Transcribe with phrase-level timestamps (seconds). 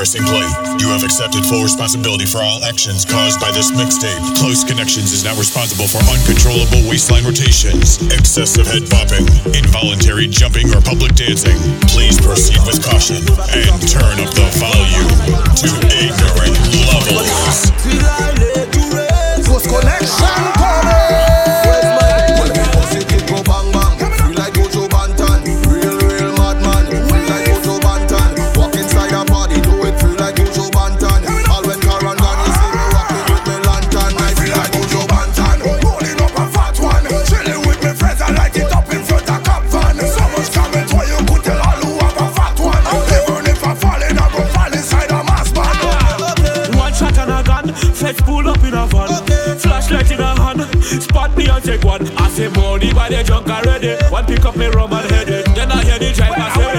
[0.00, 0.48] pressing play.
[0.80, 4.16] You have accepted full responsibility for all actions caused by this mixtape.
[4.40, 10.80] Close Connections is now responsible for uncontrollable waistline rotations, excessive head bopping, involuntary jumping, or
[10.80, 11.60] public dancing.
[11.92, 13.20] Please proceed with caution
[13.52, 15.12] and turn up the volume
[15.60, 16.56] to ignorant
[16.88, 17.68] levels.
[19.44, 21.59] Close connection coming.
[51.60, 52.06] Take one.
[52.16, 53.94] I say money by the junk already.
[54.10, 55.46] One pick up me rum and head it.
[55.54, 56.69] Then I hear the driver say,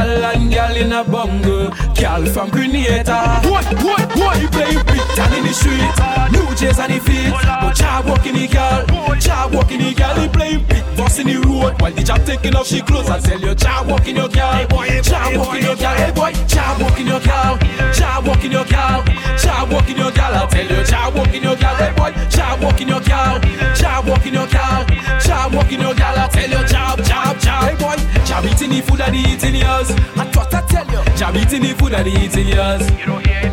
[0.00, 1.70] girl and girl in a bungle.
[1.94, 3.40] Girl from Grenada.
[3.42, 4.74] Boy, boy, boy, play
[5.16, 5.94] down in the street.
[6.32, 7.32] New Jays on the feet.
[7.32, 8.84] But job walking the girl.
[9.16, 10.14] Job walking the girl.
[10.20, 11.80] He playing big boss in the road.
[11.80, 13.08] While the job taking off she clothes.
[13.08, 14.68] I tell you, job walking your girl.
[15.00, 15.96] Job walking your girl.
[15.96, 17.56] Hey boy, job walking your girl.
[17.96, 19.00] Job walking your girl.
[19.40, 20.34] Job walking your girl.
[20.36, 21.76] I tell you, job walking your girl.
[21.80, 23.40] Hey boy, job walking your girl.
[23.72, 24.84] Job walking your girl.
[25.16, 26.16] Job walking your girl.
[26.20, 27.62] I tell you, job, job, job.
[27.64, 27.96] Hey boy,
[28.28, 29.88] job eating the food and the eating yours.
[30.12, 31.00] That's what I tell you.
[31.16, 32.84] Job eating the food and the eating yours.
[33.00, 33.49] You don't hear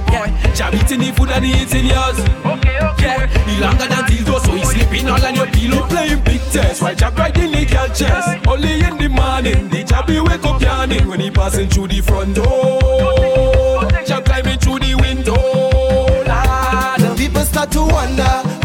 [0.59, 0.67] it, boy.
[0.67, 2.19] Job eating the food and the eating yours.
[2.45, 3.03] Okay, okay.
[3.03, 5.87] Yeah, he longer than dildo, so he sleeping all on your pillow.
[5.87, 8.47] Playing big test while job riding the girl chest.
[8.47, 12.01] Only in the morning, the job he wake up yawning when he passing through the
[12.01, 13.87] front door.
[14.05, 15.35] Job climbing through the window.
[15.35, 17.17] Lord.
[17.17, 18.56] People start to wonder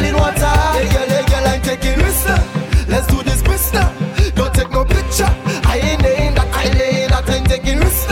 [0.00, 0.46] like boiling water.
[0.72, 2.88] Hey girl, hey girl, I'm taking risks.
[2.88, 4.30] Let's do this business.
[4.32, 5.28] Don't take no picture.
[5.64, 8.08] I ain't laying that, I laying that, I'm taking risks.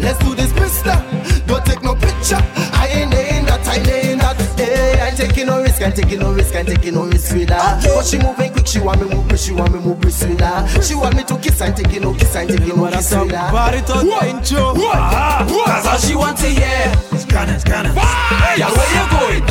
[0.00, 1.40] Let's do this business.
[1.46, 2.40] Don't take no picture.
[2.72, 4.36] I ain't laying that, I laying that.
[4.58, 7.80] Hey, I'm taking no risk, I'm taking no risk, I'm taking no risk with her.
[7.82, 10.82] But she moving quick, she want me move, she want me move brisk with her.
[10.82, 13.52] She want me to kiss, I'm taking no kiss, I'm taking no kiss with her.
[13.52, 14.74] Body to the intro.
[14.74, 16.92] That's all she wants to hear.
[17.18, 17.94] Scanners, scanners.
[17.94, 19.42] Yeah, where you going?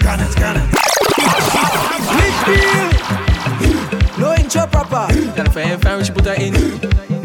[0.00, 0.70] Scanners,
[1.20, 3.10] scanners.
[4.18, 5.06] No intro proper.
[5.36, 6.52] Gotta find find she put her in.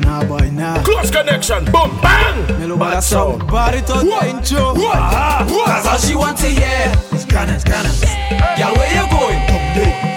[0.01, 0.81] Nah, boy, nah.
[0.83, 1.65] Close connection.
[1.65, 2.59] Boom, bang.
[2.59, 3.47] Melo bada sound.
[3.47, 4.73] Body to the intro.
[4.75, 6.93] That's all she wants to hear.
[7.17, 8.01] Scanners, scanners.
[8.57, 9.41] Yeah, where you going?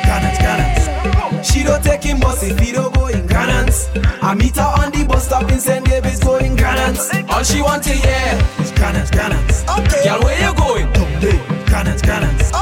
[0.03, 1.47] Scanners, scanners.
[1.47, 3.89] She don't take him bus if he don't go in Grand Anse.
[4.23, 5.85] I meet her on the bus stop in St.
[5.85, 7.11] David's going Grand Anse.
[7.31, 8.39] All she want to hear.
[8.65, 9.65] Scanners, scanners.
[10.05, 10.89] Girl, where you going?
[11.67, 12.53] Scanners, scanners.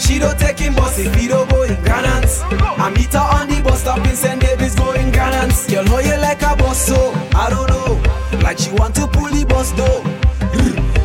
[0.00, 2.42] She don't take him bus if he don't go in Grand Anse.
[2.42, 4.40] I meet her on the bus stop in St.
[4.40, 5.70] David's going Grand Anse.
[5.70, 7.12] Girl, know you like a bus so?
[7.34, 8.40] I don't know.
[8.42, 10.02] Like she want to pull the bus though.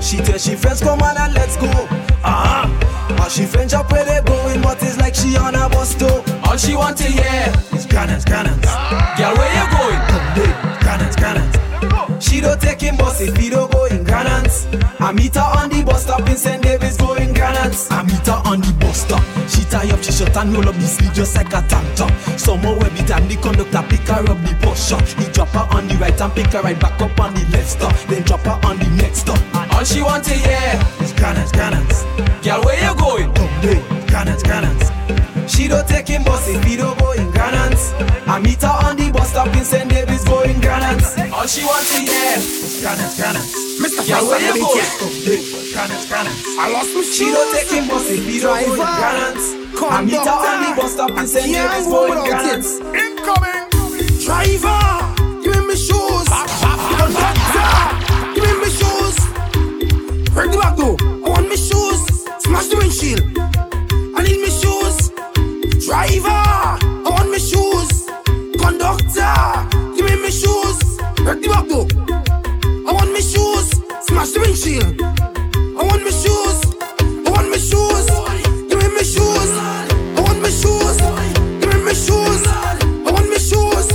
[0.01, 1.67] She tell she friends come on and let's go.
[1.67, 3.15] Uh-huh.
[3.17, 6.23] But she friends up where they going, but it's like she on a bus too.
[6.45, 8.59] All she want to hear is Scanners, scanners.
[9.17, 9.99] Girl, where you going?
[10.81, 12.23] Scanners, scanners.
[12.23, 14.67] She don't take him bus if he don't go in Granance.
[14.99, 16.61] I meet her on the bus stop in St.
[16.61, 17.89] David's going Granance.
[17.91, 19.23] I meet her on the stop.
[19.49, 22.11] She tie up, she shut and roll up the sleeve just like a tank top.
[22.39, 25.03] Somewhere where beat and the conductor pick her up the bus shop.
[25.19, 27.69] He drop her on the right and pick her right back up on the left
[27.69, 27.95] stop.
[28.07, 29.39] Then drop her on the next stop.
[29.73, 32.03] All she want to hear Scanners, scanners.
[32.43, 33.29] Girl, where you going?
[34.07, 35.51] Scanners, scanners.
[35.51, 37.93] She don't take him bus if he don't go in Grand Anse.
[38.27, 39.89] I meet her on the bus stop in St.
[39.89, 41.14] David's going Grand Anse.
[41.45, 43.53] All she wants to hear is cannons, cannons.
[43.77, 44.01] Mr.
[44.09, 44.73] Yeah, where you go?
[45.77, 46.41] Cannons, cannons.
[46.57, 47.15] I lost my shoes.
[47.15, 49.53] She don't take him bus if he don't go cannons.
[49.77, 52.81] I meet her on the bus stop and send her his boy cannons.
[52.97, 53.69] Incoming.
[54.25, 54.81] Driver,
[55.45, 56.25] give me my shoes.
[56.97, 57.69] Conductor,
[58.33, 59.17] give me my shoes.
[60.33, 60.97] Bring the back door.
[60.97, 62.01] I want my shoes.
[62.41, 63.21] Smash the windshield.
[64.17, 65.13] I need my shoes.
[65.85, 68.09] Driver, I want my shoes.
[68.57, 69.04] Conductor.
[74.37, 75.01] windshield.
[75.01, 76.59] I want my shoes.
[77.01, 78.05] I want my shoes.
[78.69, 79.51] Give me my shoes.
[79.55, 80.97] I want my shoes.
[81.61, 82.43] Give me my shoes.
[82.47, 83.87] I want my shoes.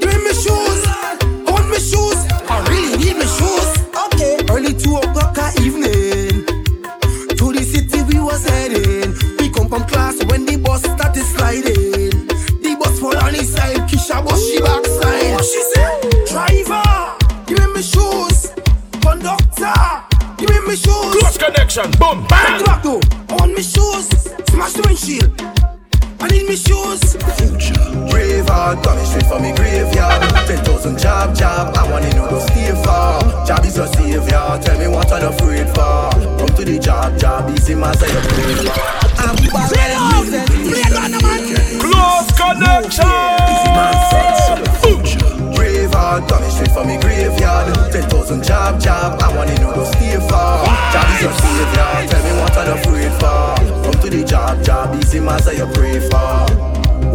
[0.00, 0.82] Give me my shoes.
[0.86, 2.18] I want my shoes.
[2.48, 3.70] I really need my shoes.
[4.06, 4.34] Okay.
[4.50, 6.46] Early two o'clock evening.
[7.38, 9.14] To the city we was heading.
[9.38, 12.26] We come from class when the bus started sliding.
[12.62, 13.76] The bus fall on his side.
[13.88, 15.34] Kisha was she backside.
[15.34, 15.93] What she said?
[21.74, 22.58] Close connection, boom, bang.
[22.58, 23.00] to back though.
[23.28, 24.06] I want me shoes.
[24.48, 25.40] Smash the windshield.
[26.20, 27.16] I need me shoes.
[27.36, 28.10] Future.
[28.10, 30.22] Brave heart coming straight from me graveyard.
[30.46, 31.76] Ten thousand job, job.
[31.76, 33.46] I want to know those stay far.
[33.46, 34.60] Job is your savior.
[34.62, 36.10] Tell me what I'm afraid for.
[36.38, 37.96] Come to the job, job easy, man.
[37.96, 39.03] Say you pray for.
[55.38, 55.42] Job easy, man.
[55.42, 56.46] Say you pray for.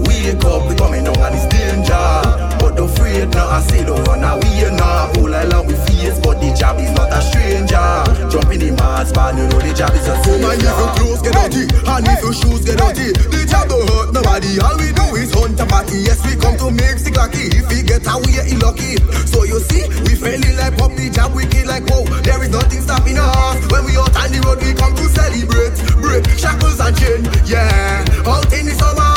[0.08, 2.58] Wake up, we coming down and it's danger.
[2.60, 5.12] But don't afraid now, I say don't run away now.
[5.18, 8.09] All along we face, but the job is not a stranger.
[8.50, 10.42] In the mass, man, you know the job is a savior.
[10.42, 13.86] Man, if your clothes get dirty and if your shoes get dirty, the job don't
[13.86, 14.58] hurt nobody.
[14.58, 16.02] All we do is hunt a party.
[16.02, 17.46] Yes, we come to make sick lucky.
[17.54, 18.98] If we get away, he lucky.
[19.30, 22.02] So you see, we friendly like pop the job, we kill like wow.
[22.26, 23.62] There is nothing stopping us.
[23.70, 25.78] When we out on the road, we come to celebrate.
[26.02, 28.02] Break shackles and chain, yeah.
[28.26, 29.14] Out in the summer,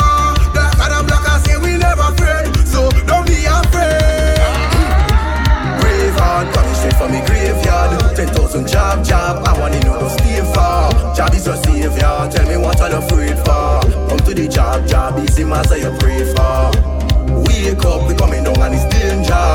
[0.53, 2.53] black and black, I say we never afraid.
[2.69, 4.37] So don't be afraid.
[5.81, 7.25] Brave heart coming straight from me
[8.27, 9.43] thousand job, job.
[9.47, 10.91] I want to know those stay far.
[11.15, 12.29] Job is your savior.
[12.31, 13.81] Tell me what I'm afraid for.
[14.09, 15.65] Come to the job, job easy, man.
[15.65, 16.71] Say you pray for.
[17.33, 19.47] Wake up, we coming down and it's danger.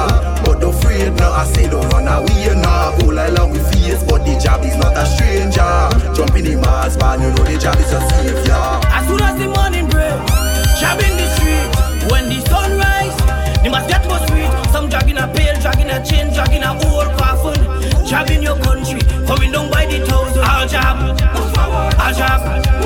[0.44, 1.32] But don't afraid now.
[1.32, 2.96] I say don't run away now.
[3.04, 6.14] All along we face, but the job is not a stranger.
[6.14, 7.20] Jump in the mass, man.
[7.22, 8.64] You know the job is your savior.
[8.90, 10.18] As soon as the morning break,
[10.80, 12.10] jab in the street.
[12.10, 13.16] When the sun rise,
[13.62, 14.50] they must get more sweet.
[14.72, 17.57] Some dragging a pail, dragging a chain, dragging a old coffin.
[18.08, 20.42] Jab in your country, coming down by the thousand.
[20.42, 22.77] I'll jab, move forward.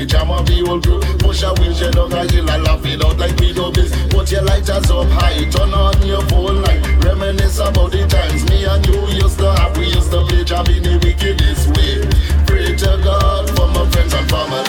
[0.00, 1.00] We jam up the whole crew.
[1.20, 3.92] Push a wheelchair down a hill and laugh it out like we do this.
[4.08, 6.80] Put your lighters up high, turn on your phone light.
[7.04, 9.76] Reminisce about the times me and you used to have.
[9.76, 12.00] We used to play jam in the wickedest way.
[12.48, 14.64] Pray to God for my friends and family.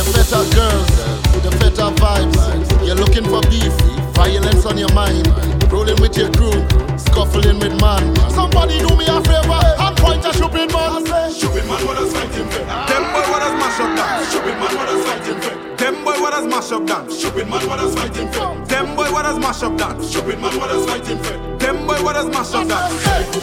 [0.00, 0.88] The better girls,
[1.44, 2.40] the better vibes.
[2.86, 3.76] You're looking for beef,
[4.16, 5.28] violence on your mind.
[5.68, 6.56] Rolling with your crew,
[6.96, 7.67] scuffling with
[16.90, 17.10] up?
[17.10, 18.30] Stupid man, what fighting?
[18.66, 20.02] Them boy, what does mash up down?
[20.02, 21.18] Stupid man, what fighting?
[21.58, 23.37] Them boy, what does mash up down?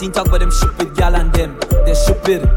[0.00, 1.58] Martin talk about them stupid gal and them.
[1.84, 2.48] They're stupid.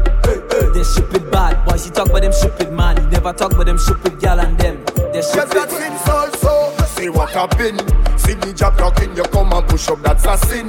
[0.72, 1.84] They're stupid bad boys.
[1.84, 2.96] He talk about them stupid man.
[2.96, 4.82] He never talk about them stupid gal and them.
[5.12, 5.52] They're stupid.
[5.54, 7.82] Yes, that's so See what happened.
[8.18, 9.14] See me job talking.
[9.14, 10.00] You come and push up.
[10.00, 10.63] That's a sin.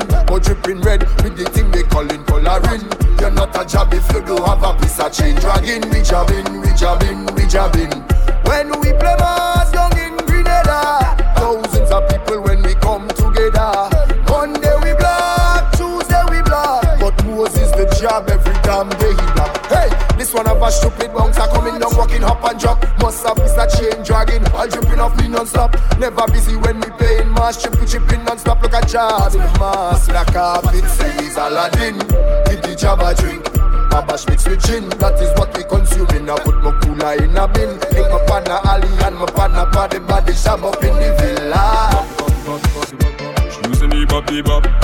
[30.35, 31.97] carpet sees Aladdin.
[32.47, 33.45] Give the job drink.
[33.89, 36.29] Babash mixed with gin, that is what we consuming.
[36.29, 37.79] I put my cooler in a bin.
[37.95, 41.63] Link my panna alley and my panna body body sham up in the villa.
[43.49, 44.74] She losing the bop, the bop.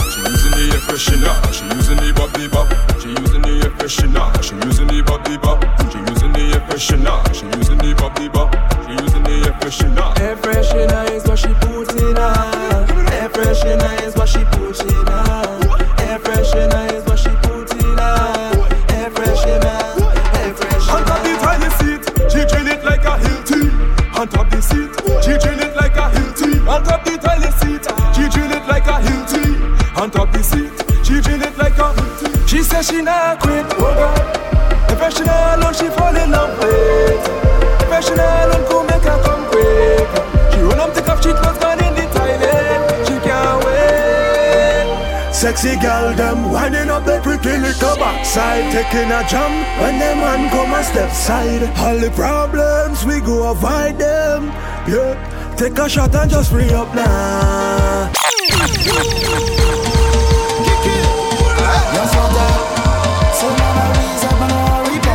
[48.31, 51.63] Side taking a jump when them man come a step side.
[51.79, 54.45] All the problems we go avoid them.
[54.87, 58.09] Yeah, take a shot and just free up now.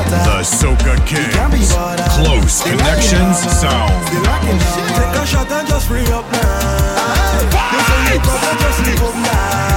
[0.04, 1.32] The Soca king,
[2.20, 3.96] Close Connections Sound.
[4.92, 7.48] Take a shot and just free up now.
[7.72, 8.20] They say you
[8.60, 9.75] just leave up now.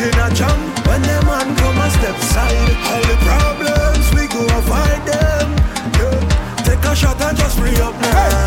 [0.00, 2.76] In a jam, when them man come a step side.
[2.90, 5.48] All the problems we go avoid them.
[5.98, 6.64] Yeah.
[6.64, 8.28] Take a shot and just free up now.
[8.28, 8.43] Hey.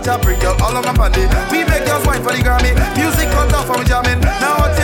[0.00, 1.22] Jaja bring girl all of my body.
[1.52, 2.72] We make girls wine for the Grammy.
[2.96, 4.20] Music cut off from jamming.
[4.40, 4.79] Now what's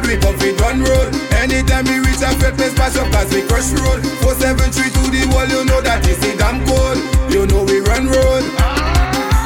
[0.00, 1.12] and we prod, we comfy road.
[1.36, 4.00] Anytime we reach a fed, we pass up as we crush road.
[4.24, 7.00] 473 to the wall, you know that is the damn code.
[7.28, 8.44] You know we run road.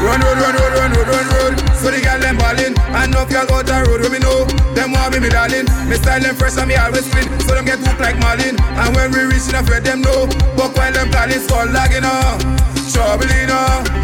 [0.03, 1.55] Run road, run road, run road, run road.
[1.81, 4.45] So the girl them ballin', and enough y'all go the road with me know.
[4.75, 5.67] Them want me, me darling.
[5.89, 8.59] Me style them fresh and me always spin, so them get hooked like Marlin.
[8.61, 10.29] And when we reach enough, fair, them know.
[10.55, 12.39] But while them calling, skull lagging up,
[12.93, 14.04] trouble in.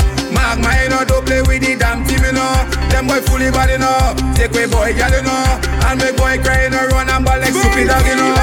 [0.51, 2.51] Mark my know, don't play with the damn team, you know.
[2.91, 3.95] Them boy fully bad, you know.
[4.35, 5.47] Take away boy, girl, you know.
[5.87, 8.35] And me boy crying, no run and ball like stupid dog, you know.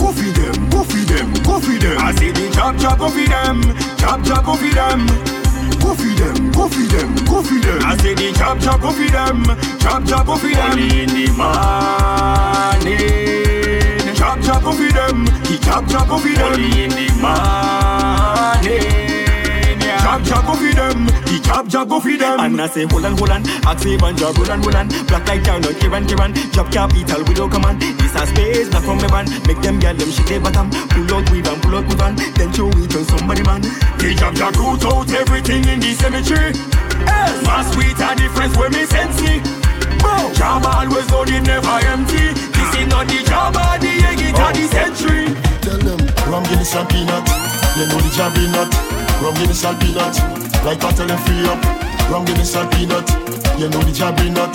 [0.00, 2.00] Go feed them, go feed them, go feed them.
[2.00, 3.60] I say the chop chop go feed them,
[4.00, 5.04] chop chop go feed them.
[5.84, 7.84] Go feed them, go feed them, go feed them.
[7.84, 9.44] I say the chop chop go feed them,
[9.84, 10.72] chop chop go feed them.
[10.72, 12.96] Early in the morning,
[14.16, 16.48] chop chop go feed them, the chop chop go feed them.
[16.48, 19.13] Early in the morning.
[20.04, 22.36] Chop chop go feed them, the chop chop go feed them.
[22.38, 24.92] And I say hold on, hold on, ask me one job, hold on, hold on.
[25.08, 26.36] Black like down, not Kiran, Kiran.
[26.52, 27.80] Chop capital, we don't command.
[27.80, 29.24] This a space, not from me van.
[29.48, 30.68] Make them get them shit they bottom.
[30.92, 32.20] Pull out weave and pull out move on.
[32.36, 33.64] Then show it on somebody man.
[33.96, 36.52] The chop chop root out everything in the cemetery.
[36.52, 37.40] Yes.
[37.48, 39.40] My sweet a difference where me sense me.
[40.36, 42.36] Job always loaded, never empty.
[42.52, 44.52] This is not the job of the egg, it's oh.
[44.52, 45.32] the century.
[45.64, 47.24] Tell them, rum Guinness and peanut.
[47.72, 49.03] You know the job be nut.
[49.22, 50.16] Rum Guinness and peanut.
[50.64, 51.60] Like I tell them free up.
[52.10, 53.06] Rum Guinness and peanut.
[53.58, 54.50] You know the job be nut.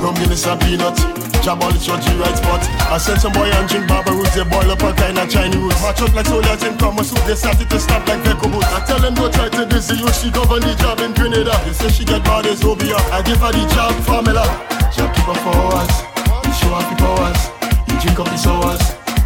[0.00, 0.96] Rum Guinness and peanut.
[1.42, 2.62] Jab all the churchy right spot.
[2.86, 4.30] I sent some boy and drink barber roots.
[4.30, 5.82] They boil up all kind of Chinese roots.
[5.82, 7.18] Match up like soldiers in Kama suit.
[7.26, 8.70] They started to stop like Veco boots.
[8.70, 10.06] I tell them don't try to diss you.
[10.14, 11.58] She govern the job in Trinidad.
[11.66, 12.94] They say she get bad as Obeah.
[13.10, 14.46] I give her the job formula.
[14.94, 15.90] Job keep her for us.
[16.46, 17.40] You show off the powers.
[17.90, 18.82] You drink up the sours.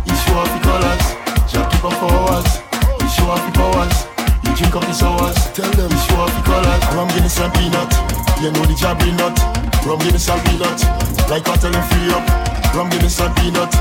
[0.08, 1.04] You show off the colors.
[1.52, 2.48] Job keep her for us.
[2.96, 4.15] You show off the powers.
[4.56, 5.36] Drink up the sours.
[5.52, 6.82] Tell them show off the colors.
[6.96, 7.92] Rum Guinness and peanut.
[8.40, 9.36] You know the job be nut.
[9.84, 10.80] Rum Guinness and peanut.
[11.28, 12.55] Like I tell them free up.
[12.76, 13.72] Rum Guinness and peanut.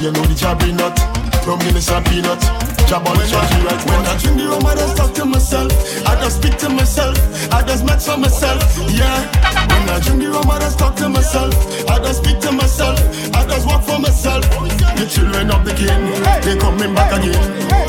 [0.00, 0.94] You know the job be nut.
[1.42, 2.38] Rum Guinness and peanut.
[2.86, 5.72] Jab on the right When I drink the rum, I just talk to myself.
[6.06, 7.18] I just speak to myself.
[7.50, 8.62] I just match for myself.
[8.94, 9.26] Yeah.
[9.66, 11.50] When I drink the rum, I just talk to myself.
[11.90, 12.94] I just speak to myself.
[13.34, 14.46] I just walk for myself.
[14.46, 16.06] The children of the king,
[16.46, 17.34] they coming back again.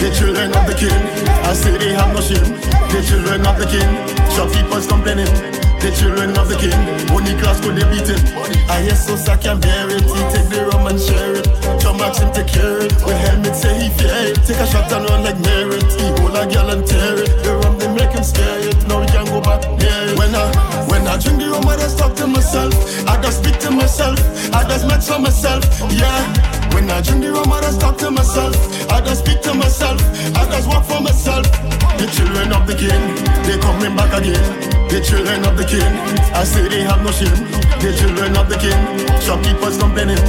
[0.01, 0.97] The children of the king,
[1.45, 2.57] I say they have no shame.
[2.89, 3.85] The children of the king,
[4.33, 5.64] shopkeepers complaining.
[5.81, 6.73] The children of the king,
[7.13, 8.21] only class could they beat it.
[8.69, 10.03] I hear so I can bear it.
[10.03, 11.45] He take the rum and share it.
[11.79, 12.93] John Max him take care it.
[13.05, 14.35] With helmet say he fear it.
[14.45, 15.85] Take a shot and run like merit.
[15.93, 17.43] He hold a girl and tear it.
[17.43, 18.87] The rum they make him scare it.
[18.87, 20.17] Now we can go back near it.
[20.17, 20.45] When I
[20.89, 22.73] when I drink the rum, I just talk to myself.
[23.07, 24.19] I just speak to myself.
[24.53, 25.63] I just match for myself.
[25.91, 26.54] Yeah.
[26.75, 28.51] When I drink the rum, I just talk to myself.
[28.91, 29.95] I just speak to myself.
[30.35, 31.47] I just walk for myself.
[31.95, 32.99] The children of the king,
[33.47, 34.43] they coming back again.
[34.91, 35.87] The children of the king,
[36.35, 37.31] I say they have no shame.
[37.79, 38.75] The children of the king,
[39.23, 40.19] shopkeepers complaining.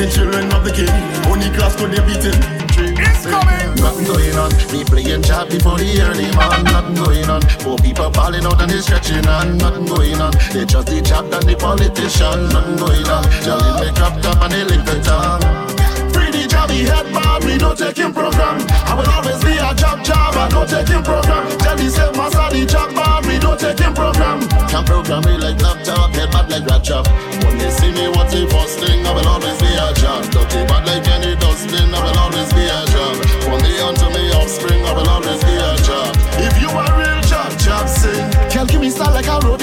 [0.00, 0.88] The children of the king,
[1.28, 2.60] only class could they beat it.
[2.96, 3.76] It's coming.
[3.76, 4.50] Nothing going on.
[4.72, 6.64] Me playing chat before the early man.
[6.64, 7.42] Nothing going on.
[7.60, 9.58] Four people falling out and they stretching on.
[9.58, 10.32] Nothing going on.
[10.48, 12.48] They just the chat and the politician.
[12.48, 13.24] Nothing going on.
[13.44, 15.79] Jelly make up top and they link the tongue.
[16.12, 18.60] Free the jobby head bar, we no taking program.
[18.86, 21.46] I will always be a job job, I no taking program.
[21.60, 24.46] Jelly say master the job bar, we no taking program.
[24.68, 27.06] Can program me like laptop, head bad like rat chop.
[27.44, 29.06] When they see me, what's the first thing?
[29.06, 30.26] I will always be a job.
[30.30, 33.14] Dirty bad like any dustbin, I will always be a job.
[33.46, 36.12] From the on to me offspring, I will always be a job.
[36.42, 38.26] If you are real job, job sing.
[38.52, 39.59] Girl, give me style like a rodeo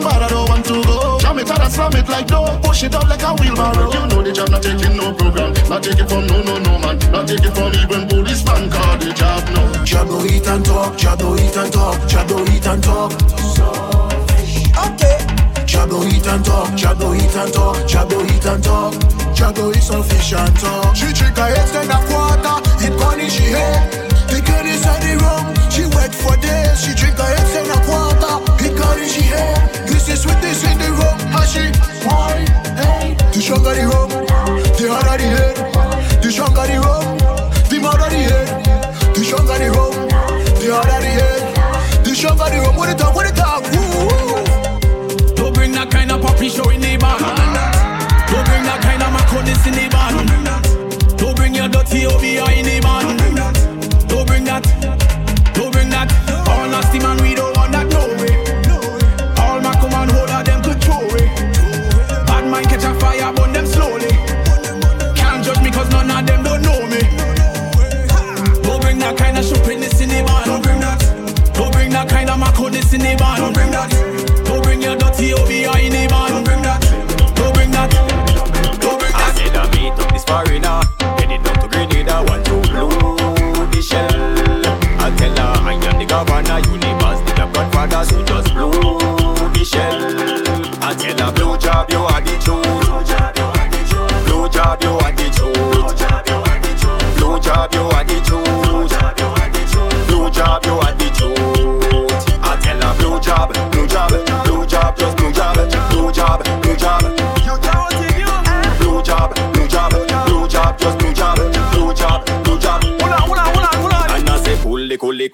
[0.00, 1.18] but I don't want to go.
[1.20, 3.92] Jam it and I slam it like dough, push it up like a wheelbarrow.
[3.92, 6.98] You know the job not taking no program, not taking from no no no man,
[7.12, 8.70] not taking from even policeman.
[8.70, 9.62] Call the job no.
[9.84, 13.12] Job no eat and talk, job no eat and talk, job no eat and talk.
[14.80, 15.18] Okay.
[15.70, 18.94] Jabo eat and talk, Jabo eat and talk, Jabo eat and talk,
[19.34, 20.96] Jabo eat some fish and talk.
[20.96, 23.90] She drink a extend a quarter, it money she hate.
[24.28, 26.84] The girl is on the room, she wait for days.
[26.84, 28.09] She drink a extend a quarter.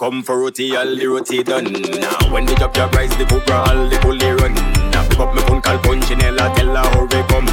[0.06, 1.64] Come for roti, all the roti done.
[1.98, 4.54] Now when they drop your price, the cobra all the bully run.
[4.92, 7.46] Now pick up my phone, call Punchinella, tell her hurry come.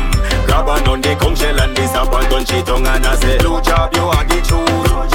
[0.45, 3.15] Grab a on the conch shell and this a up and she tongue and I
[3.15, 5.12] say, Blue job, you are the truth.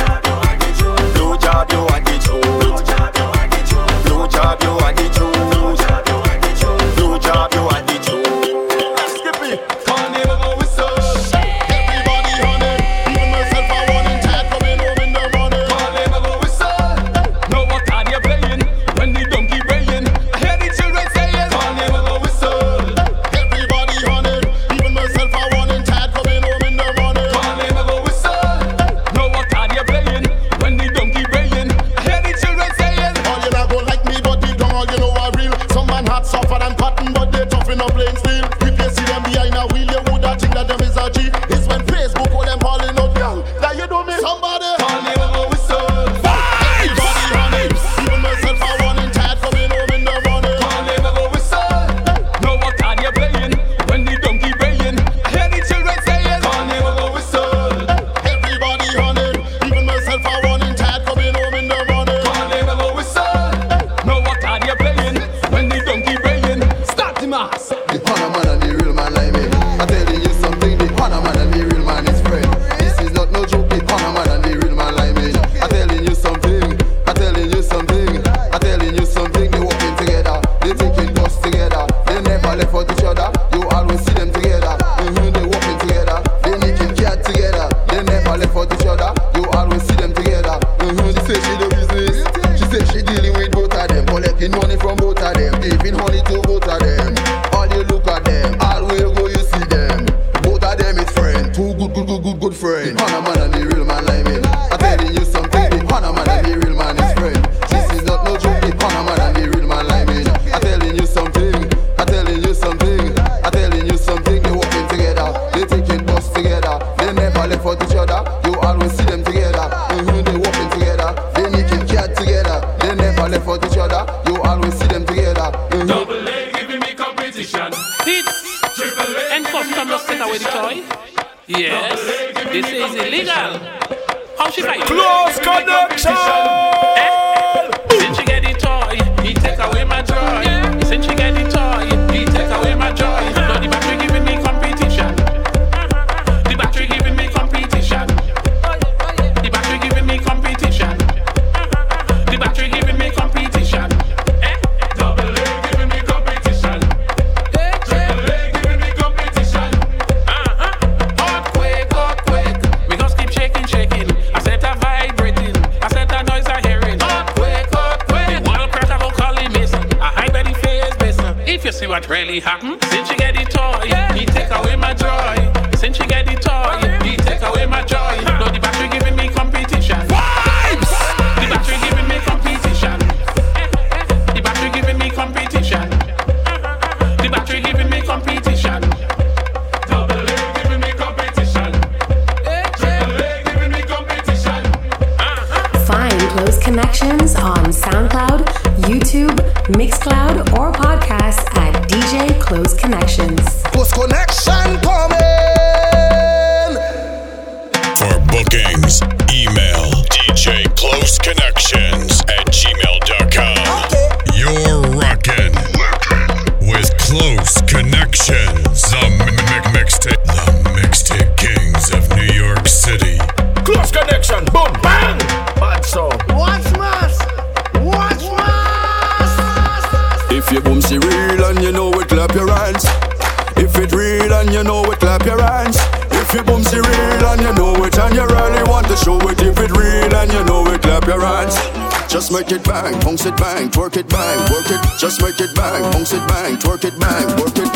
[245.39, 247.71] Make it bang, bounce it bang, twerk it bang, work it.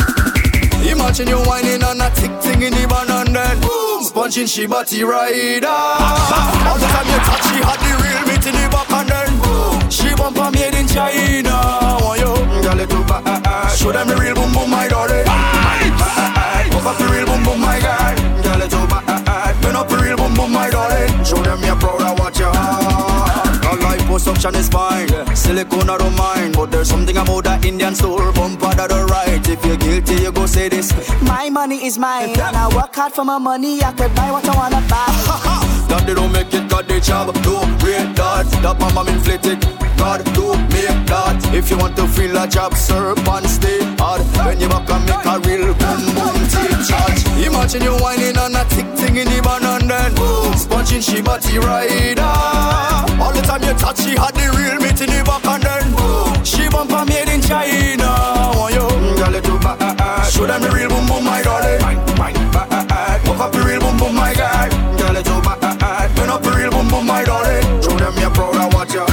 [0.91, 4.65] Imagine you whining on a tick thing in the van and then boom, sponging she
[4.65, 5.67] body rider.
[5.67, 9.31] All the time you touch, she had the real meat in the back and then
[9.39, 11.55] boom, she bumper made in China.
[12.03, 13.77] Want you, girl, it too bad.
[13.77, 15.23] Show them the real boom boom, my daughter.
[15.23, 18.15] Pop up the real boom boom, my guy.
[18.43, 19.61] Girl, it too bad.
[19.61, 21.23] Turn up the real boom boom, my darling.
[21.23, 22.02] Show them you're proud
[24.23, 25.07] construction is fine.
[25.35, 29.45] Silicone I don't mind, but there's something about that Indian store bumper that are right.
[29.47, 30.93] If you're guilty, you go say this.
[31.23, 33.83] My money is mine, and I work hard for my money.
[33.83, 35.73] I could buy what I wanna buy.
[35.89, 39.61] God they don't make it, God they job Do rate that, that my mom inflated
[39.97, 44.21] God do make that If you want to feel a job, serve and stay hard
[44.43, 48.55] When you back and make a real boom boom take charge Imagine you whining on
[48.55, 52.23] a tick thing in the van and then boom, Sponging she body rider.
[53.19, 55.85] All the time you touch, she had the real meat in the back and then
[55.91, 58.09] boom, She bumper made in China.
[58.55, 58.87] Want you,
[59.19, 61.79] girl it too bad uh, uh, Show them the real boom boom my darling.
[61.83, 64.69] Bang, bang, bad Walk up the real boom boom my guy.
[64.97, 67.63] Girl it too bad uh, Turn up the real boom boom my darling.
[67.83, 69.05] Show them you're proud of what you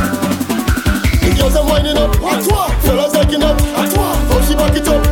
[1.19, 2.71] The girls are winding up, à toi.
[2.85, 4.15] Fellas liking up, à toi.
[4.31, 5.03] How she back it up,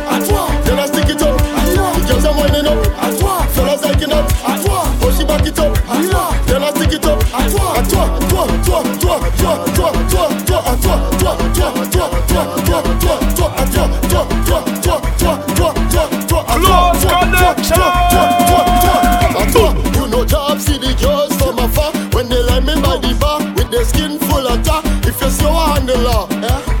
[7.33, 7.73] à toi.
[7.75, 12.45] À toi, toi, toi, toi, toi, toi, toi, toi, à toi, toi, toi, toi, toi,
[12.65, 17.01] toi, toi, toi, à toi, toi, toi, toi, toi, toi, toi, toi, à toi, Close
[17.01, 19.73] toi, toi, toi, toi, toi, toi, à toi.
[19.95, 23.39] You know job, see the girls from afar when they line me by the bar
[23.55, 24.81] with their skin full of tar.
[25.03, 25.59] If you slow eh?
[25.59, 26.25] a handler,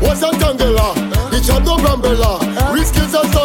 [0.01, 0.93] what's a tangler?
[1.31, 2.39] The job no grumbler,
[2.73, 3.38] real skills and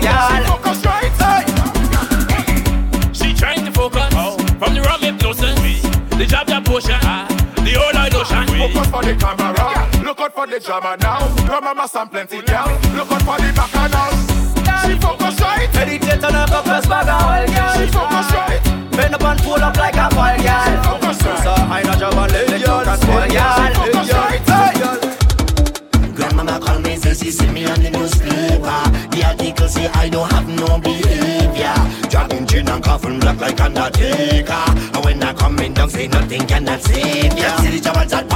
[0.00, 1.12] drunk She focus right.
[3.14, 4.12] She trying to focus
[4.58, 5.82] from the rum hypnosis,
[6.16, 7.00] the jab jab potion,
[7.64, 8.46] the whole night ocean.
[8.46, 9.88] Focus for the camera.
[10.04, 11.28] Look out for the drama now.
[11.46, 12.68] Your mama some plenty girl.
[12.94, 14.12] Look out for the bacchanal.
[14.84, 15.68] She focus right.
[15.74, 17.74] Meditate on a focus bag a well, girl.
[17.76, 18.60] She focus right.
[18.92, 20.57] Bend up and pull up like a fall, girl.
[36.86, 37.60] Yeah.
[37.60, 38.27] Kile cha Tanzania.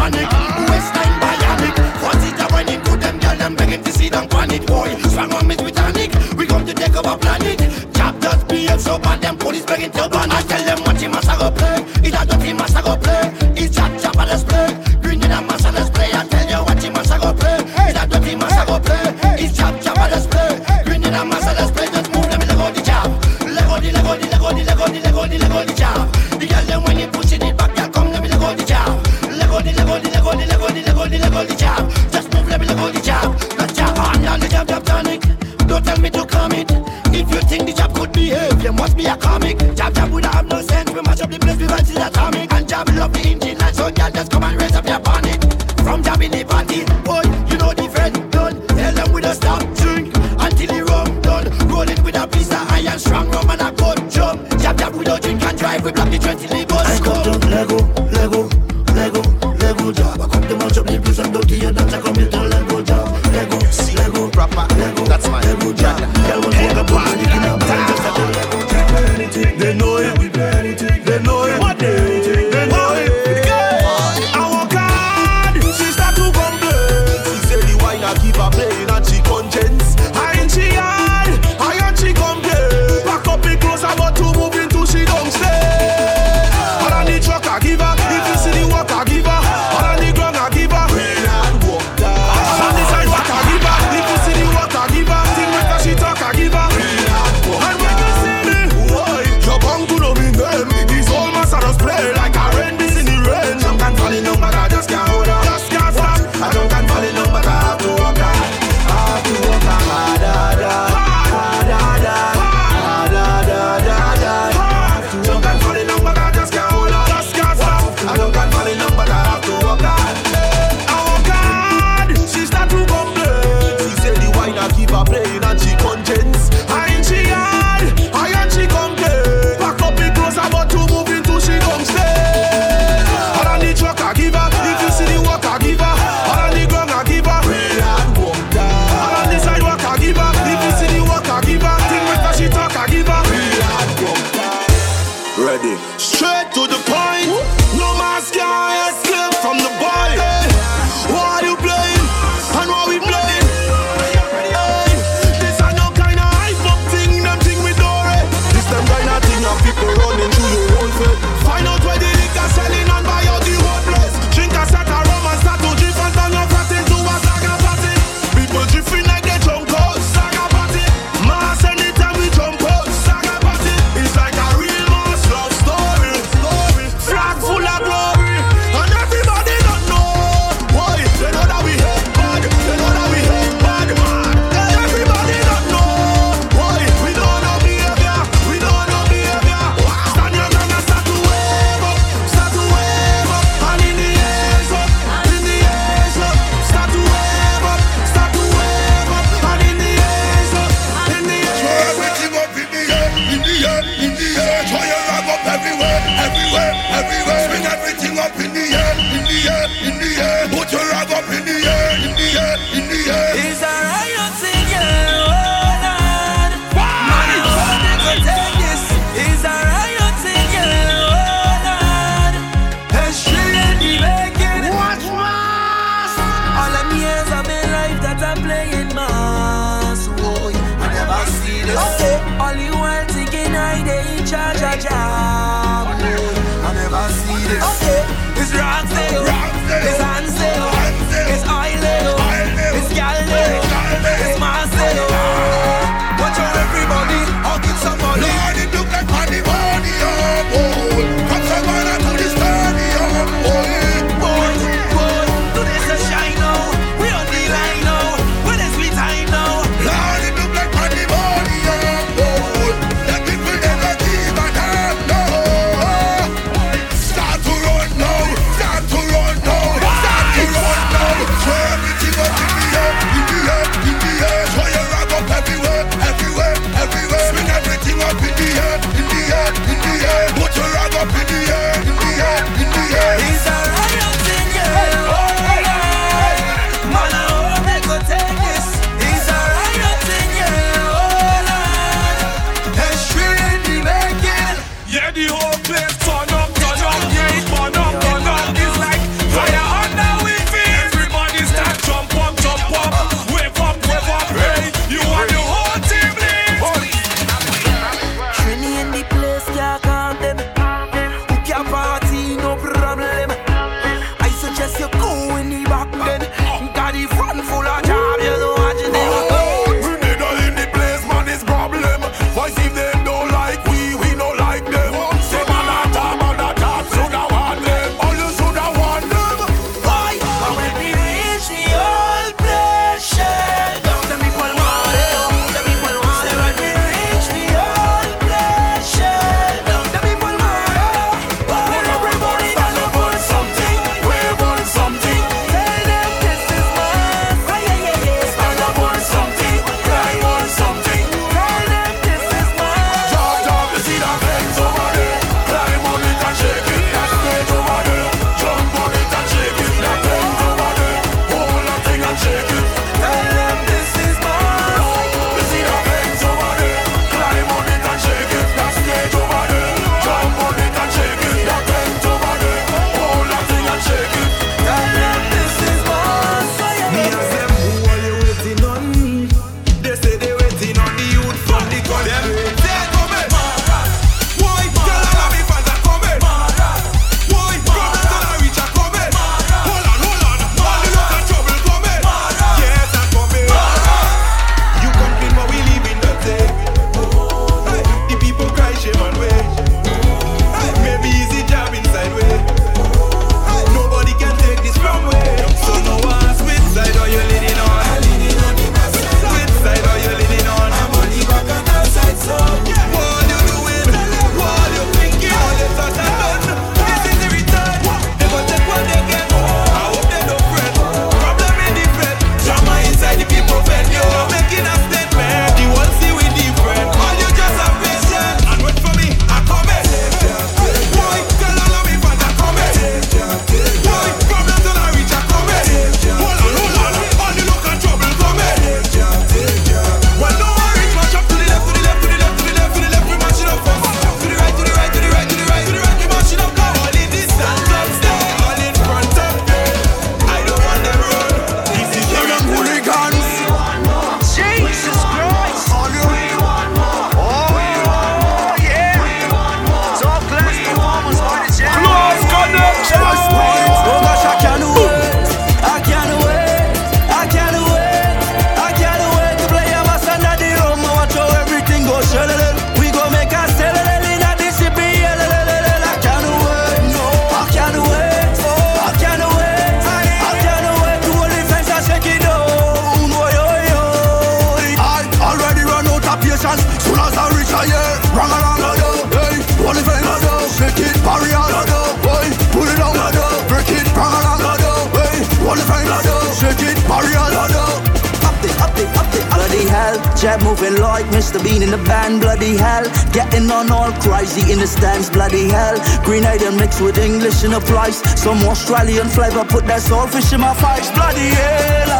[499.82, 499.96] hell.
[500.16, 501.42] Jet moving like Mr.
[501.42, 502.86] Bean in the band, bloody hell.
[503.12, 505.76] Getting on all crazy in the stands, bloody hell.
[506.06, 507.98] Grenadian mixed with English in the flies.
[508.24, 511.90] Some Australian flavor, put that saltfish in my face, bloody hell.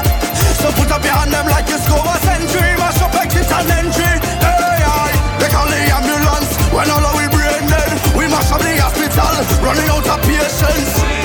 [0.61, 3.71] So put up your hand them like you score a century, mash up exit and
[3.81, 4.15] entry.
[4.47, 5.11] AI.
[5.41, 7.91] They call the ambulance when all we brain dead.
[8.15, 9.35] We mash up the hospital,
[9.67, 11.22] running out of patience.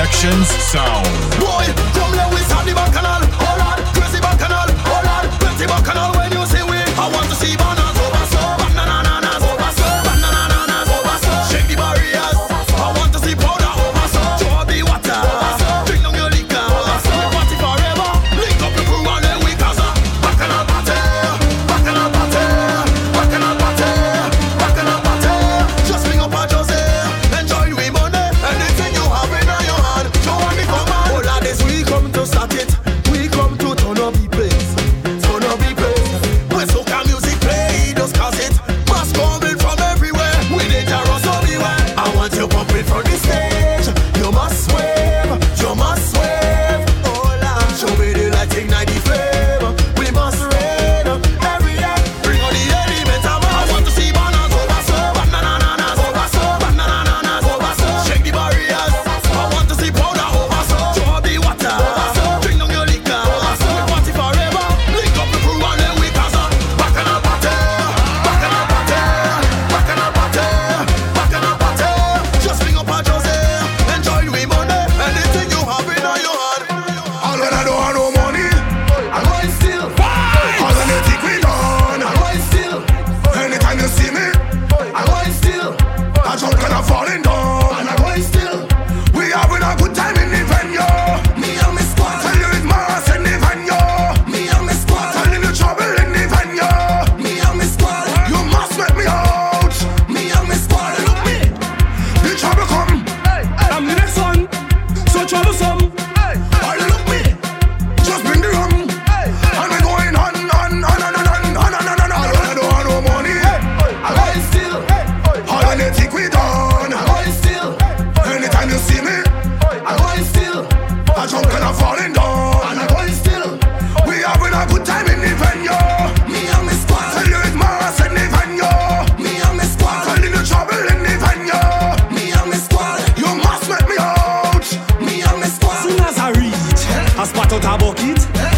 [0.00, 1.04] Connections Sound.
[1.38, 3.09] Boy, come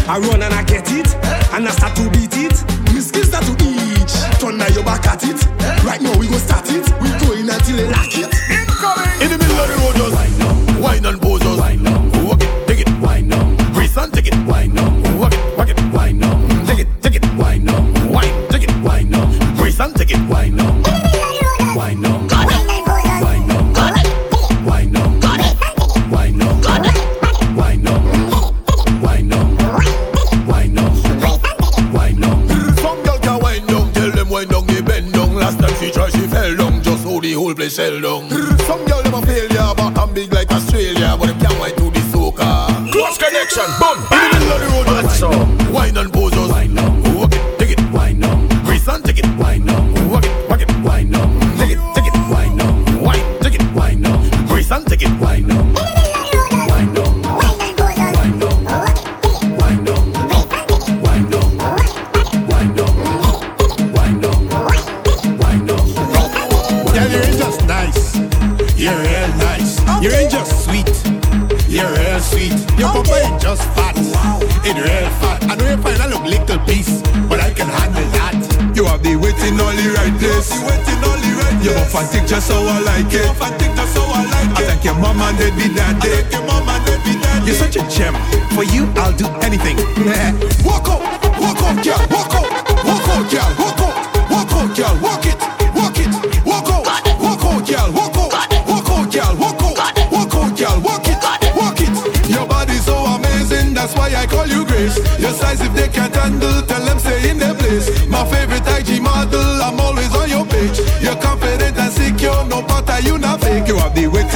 [0.07, 1.15] I run and I get it,
[1.53, 2.63] and I start to beat it.
[2.93, 4.39] Miss kids start to eat.
[4.39, 5.39] Turn now your back at it.
[5.83, 6.92] Right now we go start it.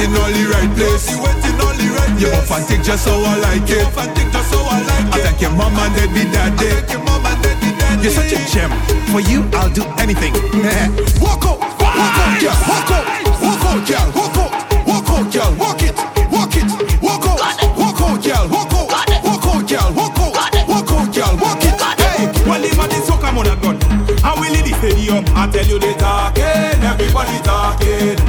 [0.00, 1.10] In all the right place.
[1.10, 2.22] You went in all the right place.
[2.22, 3.70] You up and take just how I like it.
[3.70, 5.14] You up and take just how I like it.
[5.14, 6.54] I thank your mom and dad be daddy.
[6.54, 8.02] I thank your mom and dad be daddy.
[8.02, 8.70] You're such a gem.
[9.10, 10.34] For you, I'll do anything.
[11.24, 13.04] walk out, walk out, girl, walk out,
[13.42, 14.52] walk out, girl, walk out,
[14.86, 15.94] walk out, girl, walk it,
[16.30, 16.68] walk it,
[17.02, 17.40] walk out,
[17.74, 18.88] walk out, girl, walk out,
[19.24, 21.74] walk out, girl, walk out, walk out, girl, walk it.
[21.98, 23.80] Hey, well, the man is so come on a gun.
[24.22, 25.24] I will in the stadium.
[25.34, 26.44] I tell you they talking,
[26.84, 28.27] everybody talking.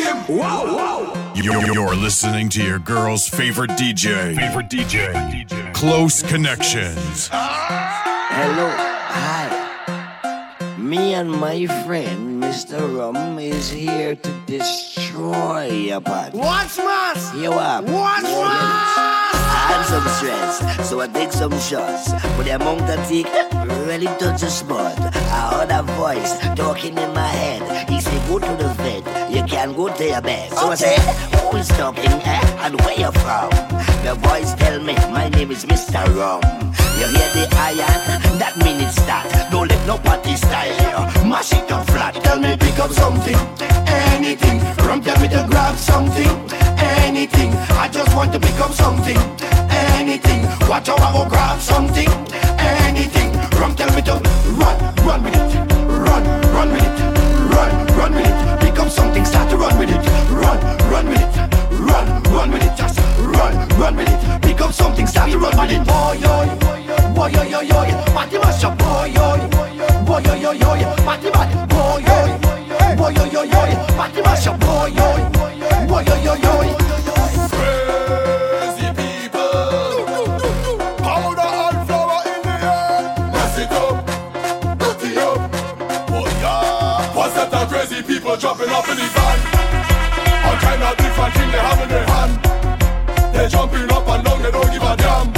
[0.00, 0.36] Him, fuck him.
[0.38, 1.32] Wow, wow.
[1.34, 4.36] You're, you're listening to your girl's favorite DJ.
[4.36, 5.74] Favorite DJ.
[5.74, 7.28] Close Connections.
[7.32, 9.48] Hello, hi.
[10.78, 12.80] Me and my friend, Mr.
[12.98, 16.36] Rum, is here to destroy your party.
[16.36, 17.32] What's mass?
[17.34, 17.84] You up?
[17.84, 18.96] What's mass?
[19.32, 19.34] I
[19.68, 22.12] had some stress, so I take some shots.
[22.36, 23.26] But the amount I take
[23.66, 24.98] really touch the spot.
[24.98, 27.88] I heard a voice talking in my head.
[27.88, 30.52] He said, Go to the vet, you can go to your bed.
[30.52, 30.98] So I said,
[31.40, 32.64] Who is talking, eh?
[32.64, 33.50] And where you from?
[34.04, 36.04] The voice tell me, My name is Mr.
[36.16, 36.40] Rum.
[37.00, 38.38] You hear the iron?
[38.38, 39.26] That mean it start.
[39.50, 41.28] Don't let no party style here.
[41.28, 42.14] Mash it up flat.
[42.22, 43.36] Tell me pick up something,
[44.12, 44.60] anything.
[44.86, 46.28] Rum tell me to grab something,
[46.78, 47.52] anything.
[47.80, 49.16] I just want to pick up something,
[49.96, 50.42] anything.
[50.68, 52.08] Watch how I go grab something,
[52.58, 53.29] anything.
[53.60, 54.14] Rum tell me to
[54.56, 55.54] run, run with it,
[55.86, 57.00] run, run with it,
[57.52, 58.78] run, run with it.
[58.78, 60.00] Up something, start to run with it,
[60.32, 60.58] run,
[60.90, 61.36] run with it,
[61.78, 64.60] run, run with it, just run, run with it.
[64.62, 65.86] Up something, start to run with it.
[65.86, 69.36] Boy, yo, boy, yo, yo, yo, party mash up, boy, yo,
[70.06, 74.58] boy, yo, yo, yo, party mash, boy, yo, boy, yo, yo, yo, party mash up,
[74.58, 75.30] boy, yo,
[75.86, 76.79] boy, yo, yo, yo.
[93.60, 95.32] Jumping up and down, they don't give a damn.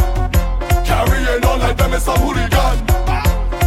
[0.85, 2.79] Carrying on like them is some hooligan.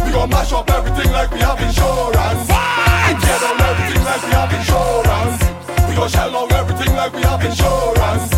[0.04, 2.46] We gon' mash up everything like we have insurance.
[3.22, 5.88] Tear down everything like we have insurance.
[5.88, 8.35] We gon' shell out everything like we have insurance.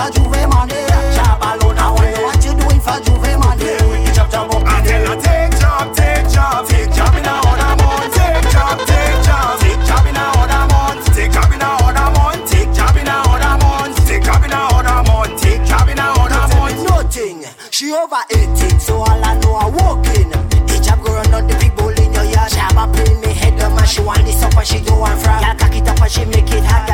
[0.00, 0.80] For Juve money?
[1.14, 3.68] Job alone, I wanna what you doing for Juve money.
[4.14, 8.14] Chop chop up, I take job, take job, take job in other month.
[8.16, 11.04] Take job, take job, take job in other month.
[11.14, 12.48] Take job in other month.
[12.50, 13.98] Take job in other month.
[14.06, 16.76] Take job in other month.
[16.88, 17.44] Nothing.
[17.70, 20.30] She over 18, so all I know I walk in.
[20.30, 22.50] The job go run on the big bull in your yard.
[22.52, 25.42] Jab up in me head, the man she want this up she do one frog.
[25.42, 26.88] Y'all cock it up and she make it hot,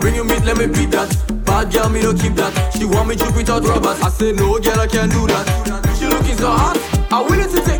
[0.00, 1.10] Bring your meat, let me beat that.
[1.44, 2.52] Bad girl, me no keep that.
[2.72, 4.00] She want me to without rubbers.
[4.00, 5.44] I say no, girl, I can't do that.
[5.98, 6.78] She looking so hot.
[7.10, 7.77] I willing to take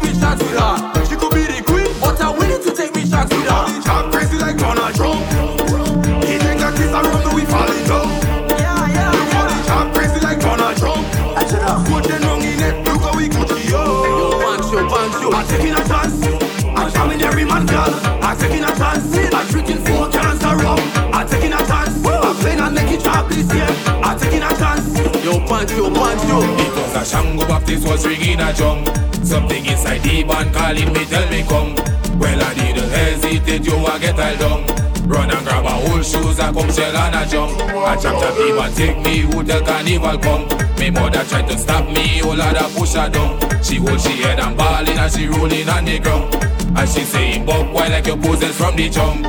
[25.58, 25.72] Punch.
[25.74, 28.84] It was a Shango Baptist was ringing a drum.
[29.24, 31.74] Something inside the band calling me, tell me come.
[32.18, 35.08] Well, I didn't hesitate, you a get all down.
[35.08, 37.58] Run and grab a whole shoes, I come shell and a jump.
[37.74, 40.46] I chop the man take me, who the carnival come.
[40.78, 43.40] Me mother tried to stop me, all of that push her down.
[43.62, 46.34] She hold she head and balling and she rolling on the ground.
[46.78, 49.26] And she saying, buck why like your poses from the jump.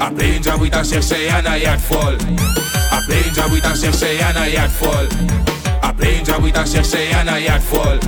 [0.00, 2.75] I playing jab with a cherche and a yard fall.
[2.90, 5.06] A plânge uita cerceiana i-a fol
[5.80, 7.98] A plânge uita cerceiana i-a fol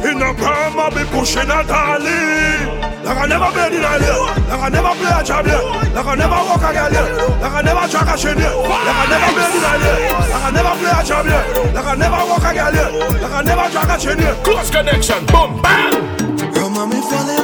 [0.08, 2.84] In the palm I be pushing a dolly.
[3.04, 4.22] Like I never been in a year.
[4.48, 5.60] Like I never play a job here.
[5.92, 7.08] Like I never walk a girl here.
[7.42, 8.48] Like I never track a shit here.
[8.48, 9.98] Like I never been in a year.
[10.32, 11.44] Like I never play a job here.
[11.76, 12.90] Like I never walk a girl here.
[13.20, 14.36] Like I never track a shit here.
[14.40, 15.92] Close connection, boom, bang.
[16.56, 17.43] Your mommy falling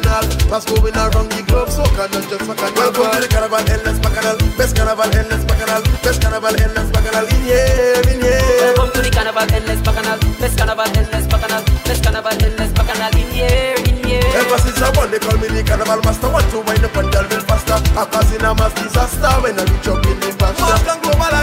[0.00, 0.48] international.
[0.48, 2.92] Pass going around the globe, soca not just for carnival.
[2.92, 4.36] Welcome to the carnival, endless bacchanal.
[4.56, 5.82] Best carnival, endless bacchanal.
[6.02, 7.26] Best carnival, endless bacchanal.
[7.28, 8.74] In here, in here.
[8.76, 10.18] Welcome to the carnival, endless bacchanal.
[10.40, 11.62] Best carnival, endless bacchanal.
[11.84, 13.12] Best carnival, endless bacchanal.
[13.14, 14.30] In here, in here.
[14.40, 16.28] Ever since I born, they call me the carnival master.
[16.30, 17.78] Want to wind up and tell me faster.
[17.94, 20.66] I cause in a mass disaster when I reach up in the pasture.
[20.66, 21.34] Sharp and global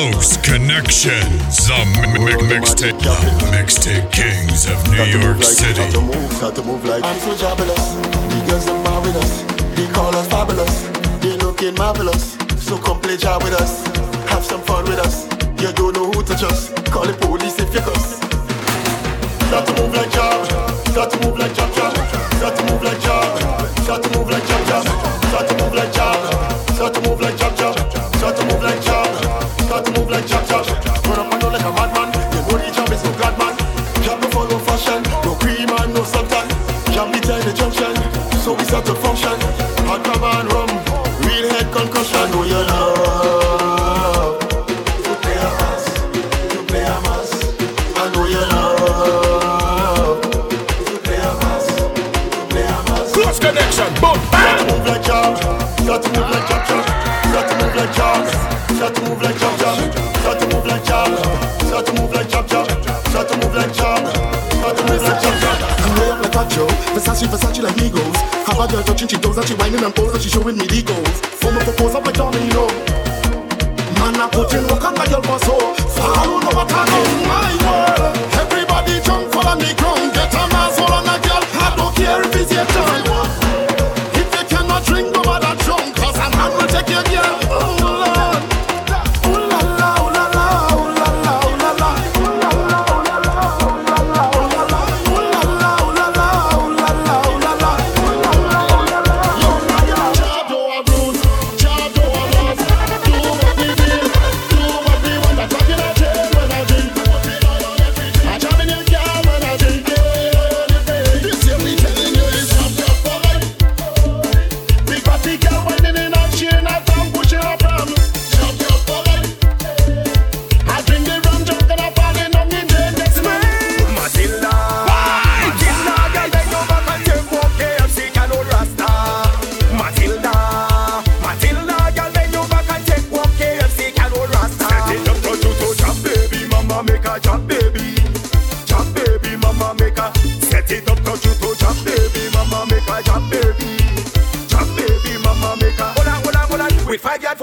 [0.00, 1.66] close connections.
[1.68, 3.00] The mi- mi- mixtape,
[3.52, 5.84] mixtape kings of New York City.
[6.36, 7.84] Start to move like I'm so jobless.
[8.32, 9.32] The girls are mad with us.
[9.76, 10.88] They call us fabulous.
[11.20, 12.38] They looking marvelous.
[12.66, 13.84] So come play jab with us.
[14.30, 15.26] Have some fun with us.
[15.60, 16.74] You don't know who to trust.
[16.86, 18.16] Call the police if you cuss.
[19.48, 20.46] Start to move like job.
[20.92, 21.92] Start to move like job job.
[22.38, 23.26] Start to move like job.
[23.84, 24.84] Start to move like job job.
[25.28, 26.18] Start to move like job.
[26.76, 27.76] Start to move like job job.
[28.16, 28.59] Start to move
[30.26, 30.66] job job.
[31.06, 32.08] Run up and like a madman.
[32.34, 33.54] You know the is no glad man.
[34.20, 35.02] No follow fashion.
[35.24, 36.02] No cream and no.
[36.92, 37.94] Job meet at the junction.
[38.42, 39.38] So we start to function.
[39.86, 40.69] Hot and rum.
[61.04, 62.74] To move like to move
[63.14, 63.80] like to move like.
[63.80, 64.04] I'm
[65.96, 66.50] way up like.
[66.94, 68.16] Versace, Versace like Migos.
[68.46, 70.66] Have a girl touching she toes and she whining and pose and she showing me
[70.66, 71.20] the goals.
[71.40, 72.66] For me propose up like domino.
[73.98, 75.56] Man, I put in work and my girl for so.
[75.96, 77.00] Follow no what I do.
[77.28, 78.16] My world.
[78.36, 80.12] Everybody jump for me ground.
[80.12, 81.44] Get a mass for a girl.
[81.64, 83.39] I don't care if it's your turn.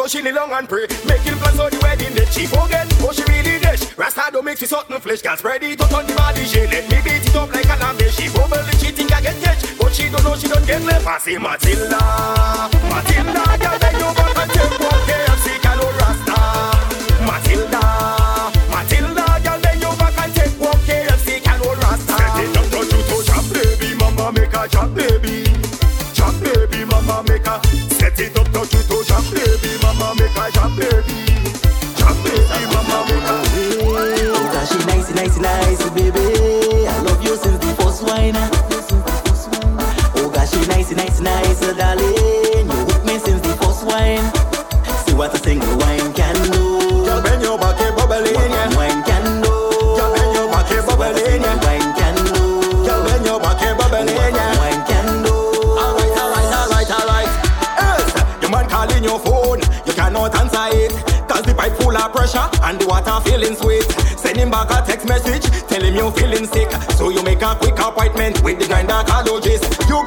[0.08, 0.88] Yard she long and pray.
[1.06, 4.62] Making plans for the wedding that she forget Oh, she really dish Rasta don't mix
[4.62, 5.22] with something flesh.
[5.22, 8.00] Can't spread it on the body She let me beat it up like a lamb
[8.12, 11.06] She bubble she think I get catch But she don't know she don't get left
[11.06, 12.00] I say Matilda
[12.88, 13.57] Matilda,
[35.40, 36.88] nice, baby.
[36.88, 38.34] I love you since the first wine.
[40.16, 42.68] Oh, gosh, she nice, nice, nice, darling.
[42.68, 44.26] You hook me since the first wine.
[45.06, 47.06] See what a single wine can do.
[47.06, 48.76] Girl, bend your back, bubbling, yeah.
[48.76, 49.50] Wine can do.
[49.98, 51.56] Girl, bend your back, bubbling, yeah.
[51.66, 52.44] Wine can do.
[52.86, 54.58] Girl, bend your back, bubbling, yeah.
[54.60, 55.36] Wine can do.
[55.78, 57.32] Alright, alright, alright, alright
[57.78, 60.92] Yes, your man calling your phone You cannot answer it
[61.30, 63.87] Cause the pipe full of pressure And the water feeling sweet
[64.66, 66.72] back a text message Tell him you're feeling sick.
[66.98, 69.88] So you make a quick appointment With the gynecologist.
[69.90, 70.07] You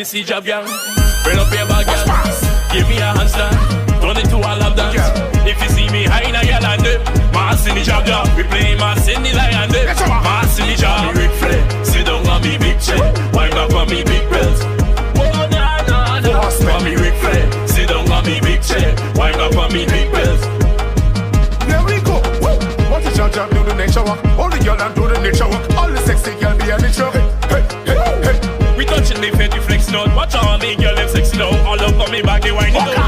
[0.00, 0.64] you see jab gang.
[1.24, 2.08] Bring up your bag, girl.
[2.72, 3.52] Give me a handstand.
[4.00, 4.96] Turn it to a lap dance.
[4.96, 5.44] Yeah.
[5.44, 7.04] If you see me high in a girl and dip,
[7.36, 8.24] mass in the jab gang.
[8.34, 9.84] We play mass in the lion dip.
[10.24, 11.14] Mass in the jab.
[11.14, 11.84] Me Ric Flair.
[11.84, 13.12] Sit down on me big chair.
[13.36, 14.58] Wind up on me big belt.
[15.20, 16.48] Oh, nah, nah, nah.
[16.48, 17.68] Oh, on me Ric Flair.
[17.68, 18.96] Sit down on me big chair.
[19.20, 20.40] Wind up on me big belt.
[21.68, 22.16] There we go.
[22.40, 22.56] Woo.
[22.88, 23.50] What is your job?
[23.50, 24.24] Do the nature walk.
[24.40, 25.69] Only girl and do the nature walk.
[32.22, 32.99] body wine.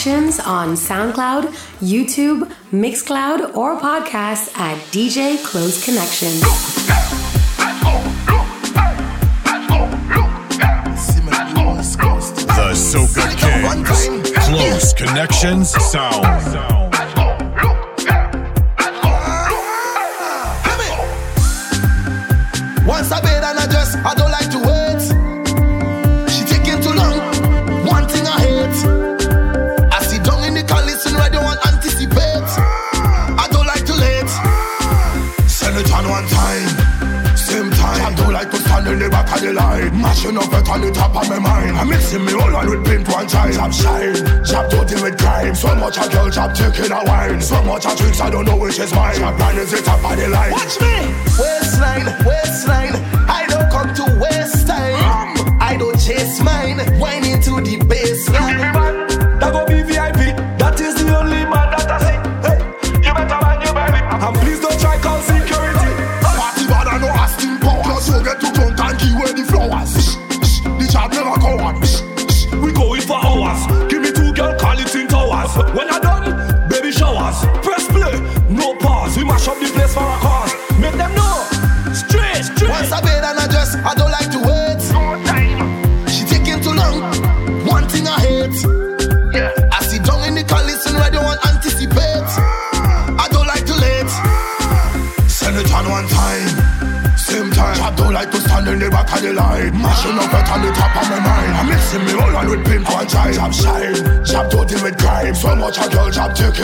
[0.00, 1.42] Productions on SoundCloud,
[1.82, 6.30] YouTube, Mixcloud, or podcasts at DJ Close Connection.
[12.46, 14.48] The Soca Kings.
[14.48, 16.79] Close Connections Sound.
[41.40, 41.74] mine.
[41.74, 43.52] I'm mixing me all with pimp one time.
[43.52, 44.14] Chop shine,
[44.44, 45.54] chop dirty with crime.
[45.54, 47.40] So much a girl chop taking a wine.
[47.40, 49.16] So much a drinks I don't know which is mine.
[49.16, 50.52] Chop line is the top of the line.
[50.52, 50.94] Watch me.
[51.38, 53.19] Waistline, waistline.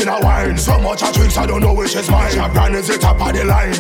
[0.01, 0.57] in a wine.
[0.59, 2.35] So much I drinks, I don't know which is mine.
[2.35, 3.75] Your brand is the top of the line.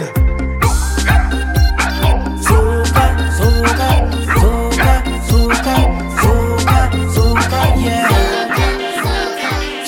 [2.46, 3.06] Soca,
[3.36, 3.88] soca,
[4.38, 4.90] soca,
[5.28, 5.76] soca,
[6.20, 6.78] soca,
[7.14, 8.08] soca, yeah.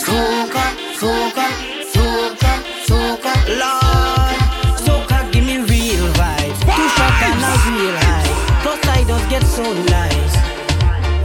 [0.05, 0.65] Soca,
[0.99, 1.47] soca,
[1.93, 2.53] soca,
[2.89, 4.37] soca, Lord.
[4.85, 6.61] Soca give me real vibes.
[6.77, 8.29] Two shots and a real high.
[8.63, 9.65] Plus I just get so
[9.97, 10.35] nice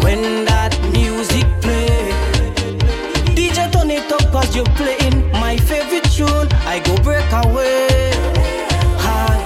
[0.03, 1.62] when that music
[4.43, 6.47] cause you're playing my favorite tune.
[6.65, 8.11] I go break away.
[9.05, 9.37] Hi.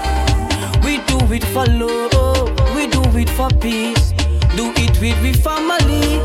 [0.83, 4.13] We do it for love, we do it for peace.
[4.55, 6.21] Do it with we family.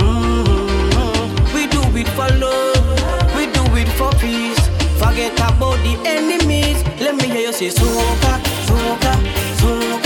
[0.00, 1.54] Mm-hmm.
[1.54, 4.62] We do it for love, we do it for peace.
[4.98, 6.82] Forget about the enemies.
[7.00, 9.12] Let me hear you say, Soca, Soca,
[9.60, 10.05] Soca.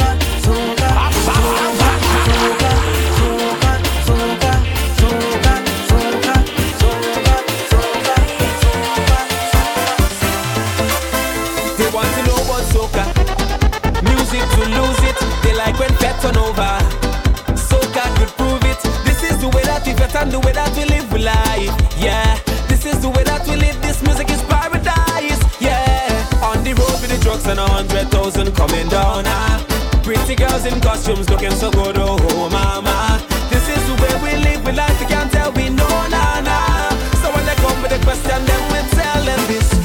[19.99, 21.75] And the way that we live life.
[21.99, 22.39] Yeah,
[22.69, 23.75] this is the way that we live.
[23.83, 25.41] This music is paradise.
[25.61, 26.07] Yeah,
[26.43, 29.25] on the road with the drugs and a hundred thousand coming down.
[29.27, 29.59] Ah.
[30.03, 31.97] Pretty girls in costumes looking so good.
[31.99, 35.01] Oh, mama, this is the way we live we life.
[35.01, 36.91] You can't tell we know, nah, nah.
[37.23, 39.80] So when they come with a question, then we tell them this.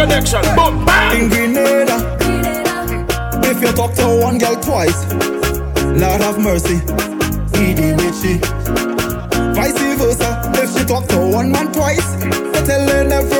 [0.00, 0.42] Connection.
[0.56, 1.16] Boom, bam.
[1.16, 1.96] In Grenada,
[3.50, 5.00] if you talk to one girl twice,
[6.00, 6.78] Lord have mercy,
[7.52, 8.00] deal.
[9.54, 12.08] Vice versa, if she talk to one man twice,
[12.52, 13.39] they telling everybody she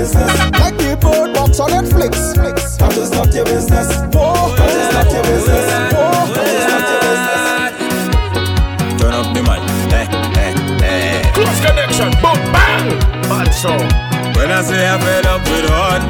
[0.00, 0.32] business.
[0.56, 2.16] Like the bird box on Netflix,
[2.78, 3.88] that is not your business.
[4.16, 5.66] Whoa, that is not your business.
[5.92, 7.42] Whoa, that is not your business.
[8.96, 9.60] Turn up the man.
[9.92, 10.08] Eh,
[10.40, 10.56] eh,
[10.88, 11.20] eh.
[11.36, 12.08] Close connection.
[12.24, 12.96] Boom, bang.
[13.28, 13.84] Bad song.
[14.36, 16.02] When I say I'm fed up with heart,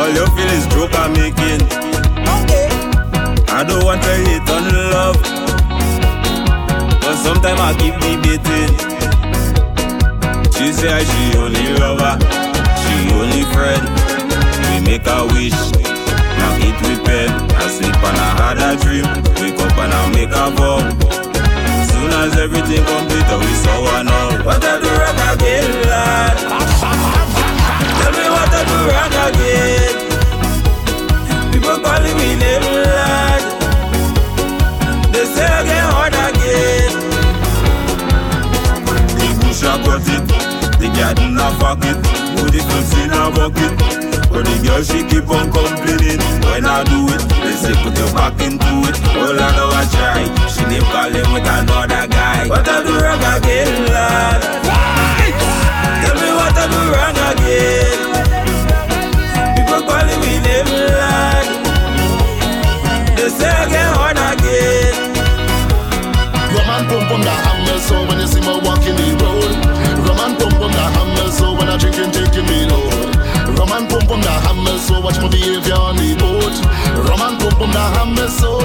[0.00, 1.60] all you feel is joke I'm making.
[3.52, 4.64] I don't want to hate on
[4.96, 5.20] love,
[7.04, 8.91] but sometimes I keep debating.
[10.62, 12.14] She say she only lover,
[12.78, 13.82] she only friend.
[14.70, 15.58] We make a wish,
[16.38, 17.30] now eat with pen.
[17.50, 19.06] I sleep and I had a dream,
[19.42, 20.78] wake up and I make a vow.
[21.90, 24.32] Soon as everything complete, oh, we saw one all.
[24.46, 26.36] What I do wrong again, lad?
[27.98, 29.94] Tell me what I do wrong again.
[31.50, 33.42] People calling me name, lad.
[35.12, 36.92] They say I get hard again.
[39.18, 40.51] The bush I cut it,
[40.82, 41.94] the garden I fuck it,
[42.34, 43.70] put the clothes in a bucket.
[44.34, 47.22] But the girl she keep on complaining when I do it.
[47.38, 48.98] They say put your back into it.
[49.14, 50.26] All I know I try.
[50.50, 52.48] She name calling with another guy.
[52.50, 54.42] What I do wrong again, lad?
[56.02, 57.98] Tell me what I do wrong again.
[59.54, 61.46] People calling me name, lad.
[63.14, 64.98] They say I get hard again.
[66.50, 69.01] Roman pum pum that hammer so when you see me walking
[71.92, 73.16] I drinking taking me load.
[73.58, 76.56] Roman pum pum that hammer so watch my behavior on the boat.
[77.04, 78.60] Roman pum pum that hammer so.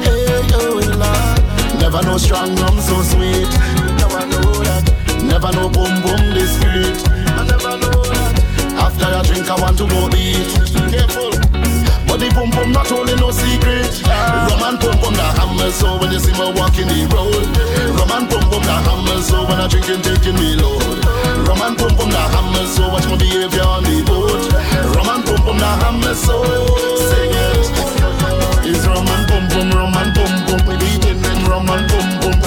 [0.00, 3.52] Hey yo Lord, never know strong rum so sweet.
[4.00, 4.84] Never know that.
[5.24, 7.04] Never know boom boom discreet.
[7.36, 8.32] I never know that.
[8.80, 10.90] After I drink I want to go eat.
[10.90, 11.43] Careful.
[12.14, 13.90] But the pum pum not only no secret.
[14.06, 17.42] Roman pum pum the hammer so when you see me walking the road.
[17.90, 21.02] Roman pum pum the hammer so when I drinking taking me load.
[21.42, 24.46] Roman pum pum the hammer so watch my behavior on the boat.
[24.94, 26.38] Roman pum pum the hammer so
[27.02, 27.82] sing it.
[28.62, 30.62] It's Roman pum pum, Roman pum pum.
[30.70, 32.38] We beating in Roman pum pum.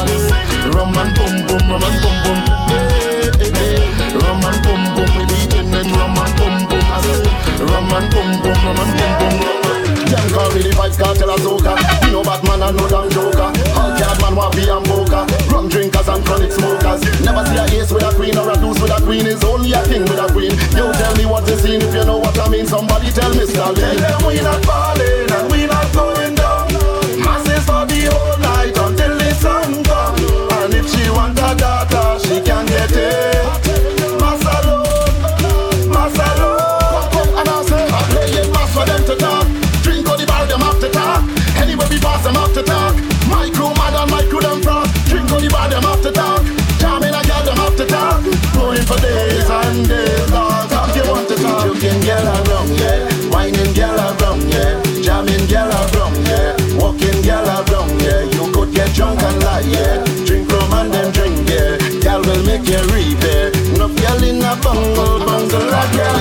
[0.72, 2.39] Roman pum pum, Roman pum pum.
[2.72, 4.15] Hey, hey, hey.
[4.15, 6.31] Roman pum pum, we beating in Roman
[7.58, 7.90] pum pum.
[7.90, 9.58] Roman pum pum, Roman pum pum.
[10.08, 11.76] Them call me the vibes cartel soca
[12.08, 13.52] You know Batman and no damn joker.
[13.76, 17.04] All card man want be and poker Rum drinkers and chronic smokers.
[17.28, 19.28] Never see a ace with a queen or a deuce with a queen.
[19.28, 20.56] Is only a king with a queen.
[20.80, 21.82] You tell me what you seen.
[21.82, 25.28] If you know what I mean Somebody tell me Stalin Tell them we not falling
[25.28, 26.72] and we not going down.
[27.20, 30.16] Masses for the whole night until the sun come.
[30.64, 32.77] And if she want a daughter she can get
[57.28, 58.24] girl around, yeah.
[58.24, 60.04] You could get drunk and lie, yeah.
[60.26, 61.76] Drink rum and then drink, yeah.
[61.99, 63.52] Girl will make you reap, yeah.
[63.78, 66.16] No girl in a bungle, bungle like girl.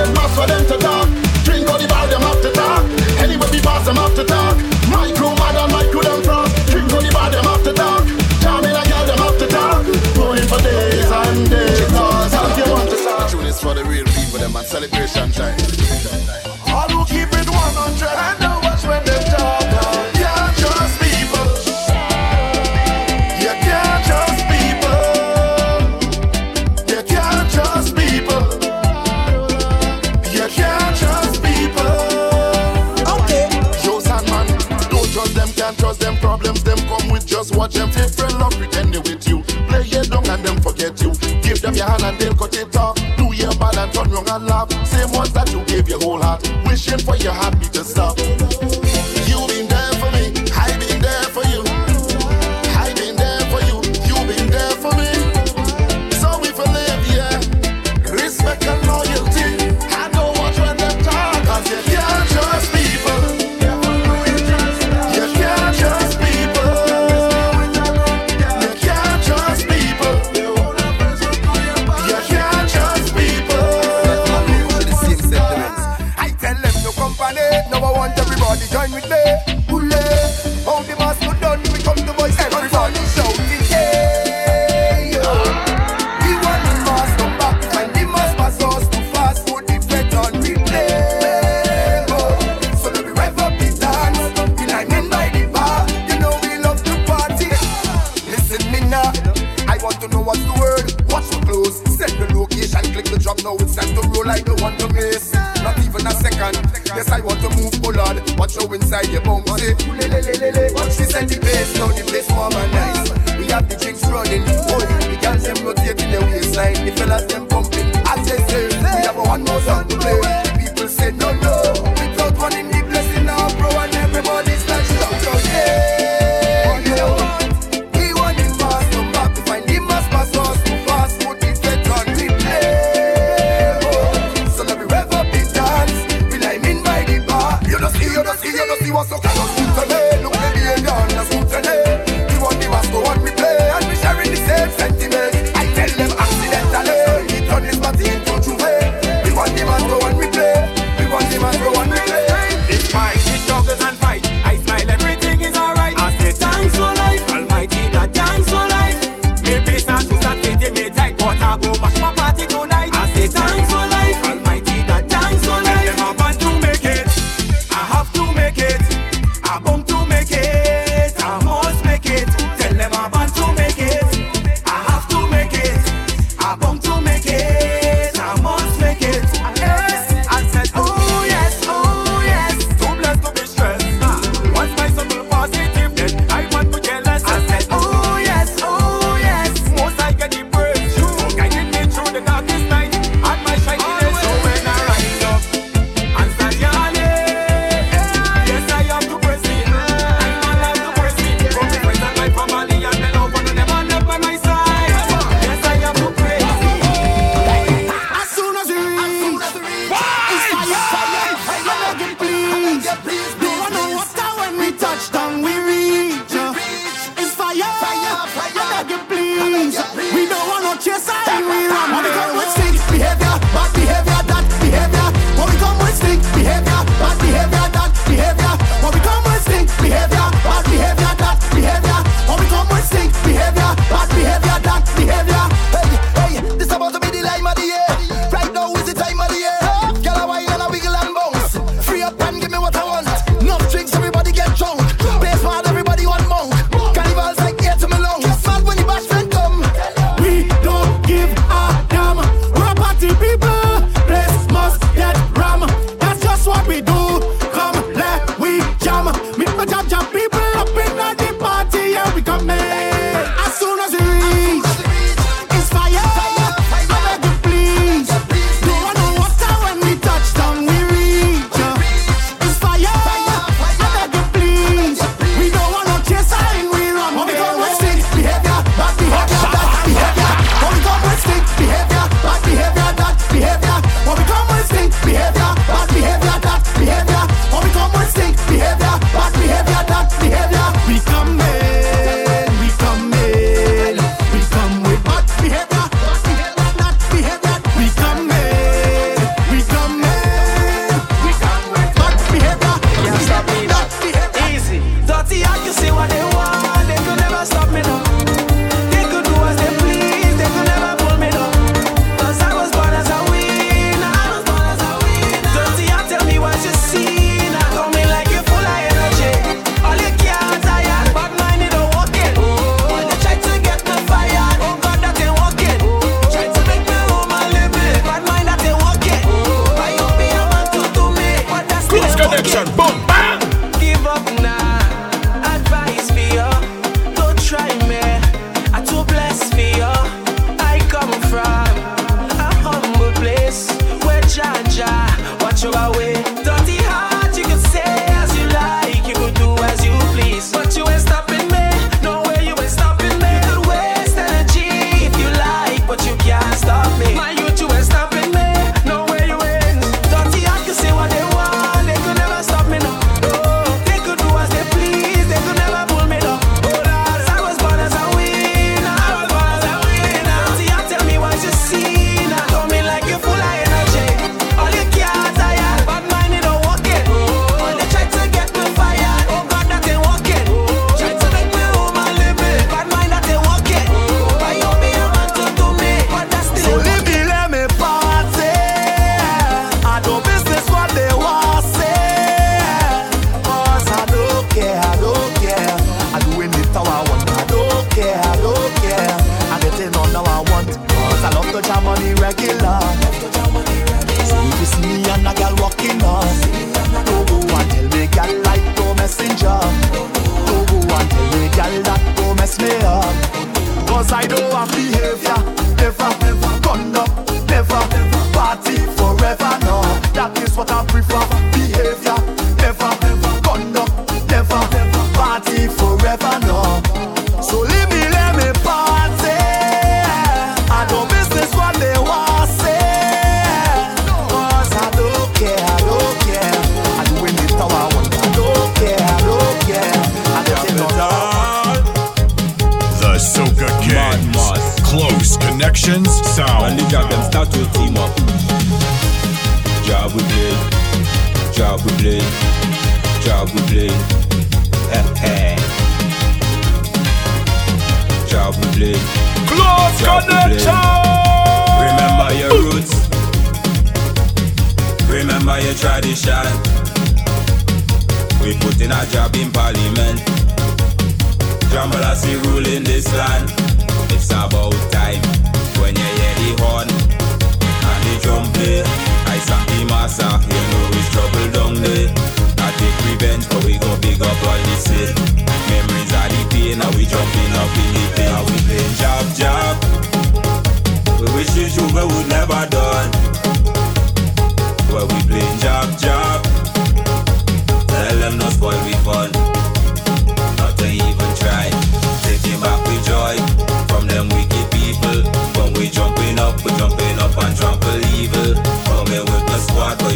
[41.87, 42.97] hand and they'll cut it off.
[43.17, 44.71] Do your bad and turn wrong and laugh.
[44.87, 46.43] Same ones that you gave your whole heart.
[46.67, 48.46] Wishing for your happy to stop.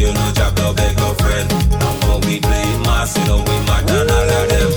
[0.01, 1.47] you no drop your beg your friend.
[1.85, 2.21] I'm going
[3.17, 3.55] you know we
[3.89, 4.71] and all of them.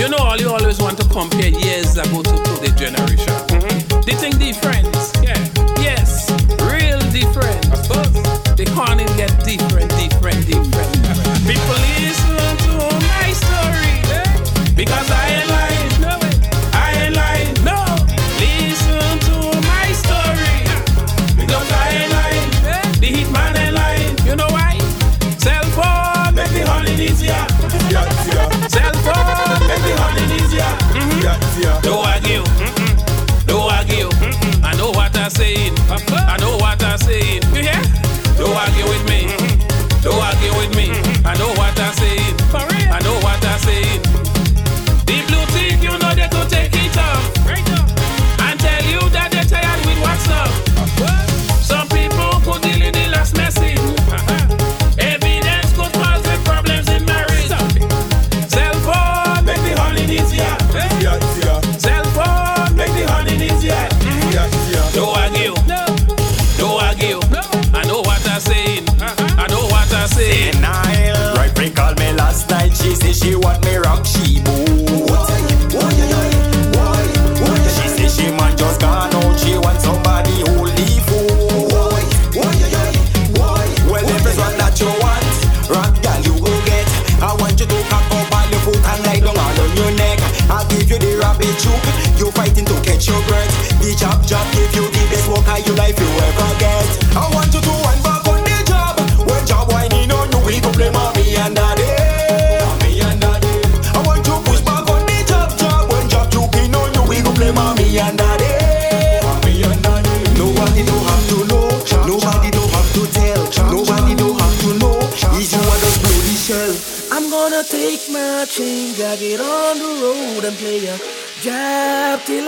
[0.00, 2.36] You know, always want to compare years ago to
[2.82, 3.36] generation.
[3.52, 4.04] Mhm.
[4.06, 4.88] They think different,
[5.22, 5.36] yeah,
[5.88, 6.30] yes,
[6.72, 7.60] real different.
[8.56, 10.92] They can't get different, different, different.
[11.50, 11.79] People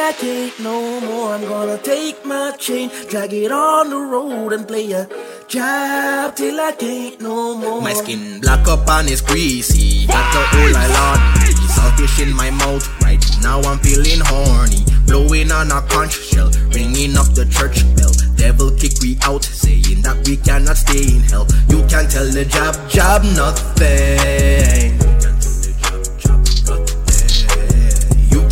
[0.05, 1.33] I can't no more.
[1.33, 5.09] I'm gonna take my chain, drag it on the road and play a
[5.47, 7.81] jab till I can't no more.
[7.81, 10.09] My skin black up and it's greasy.
[10.09, 11.97] Got the whole lot.
[11.97, 13.61] fish in my mouth right now.
[13.61, 14.83] I'm feeling horny.
[15.07, 18.11] Blowing on a conch shell, ringing up the church bell.
[18.35, 21.47] Devil kick we out, saying that we cannot stay in hell.
[21.69, 25.02] You can't tell the jab, jab nothing.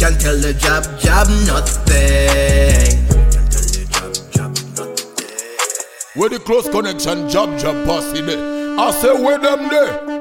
[0.01, 2.97] Can tell the jab, jab nothing.
[6.15, 8.39] Where the close connection, jab, jab, boss in it.
[8.79, 10.20] I say, where them there?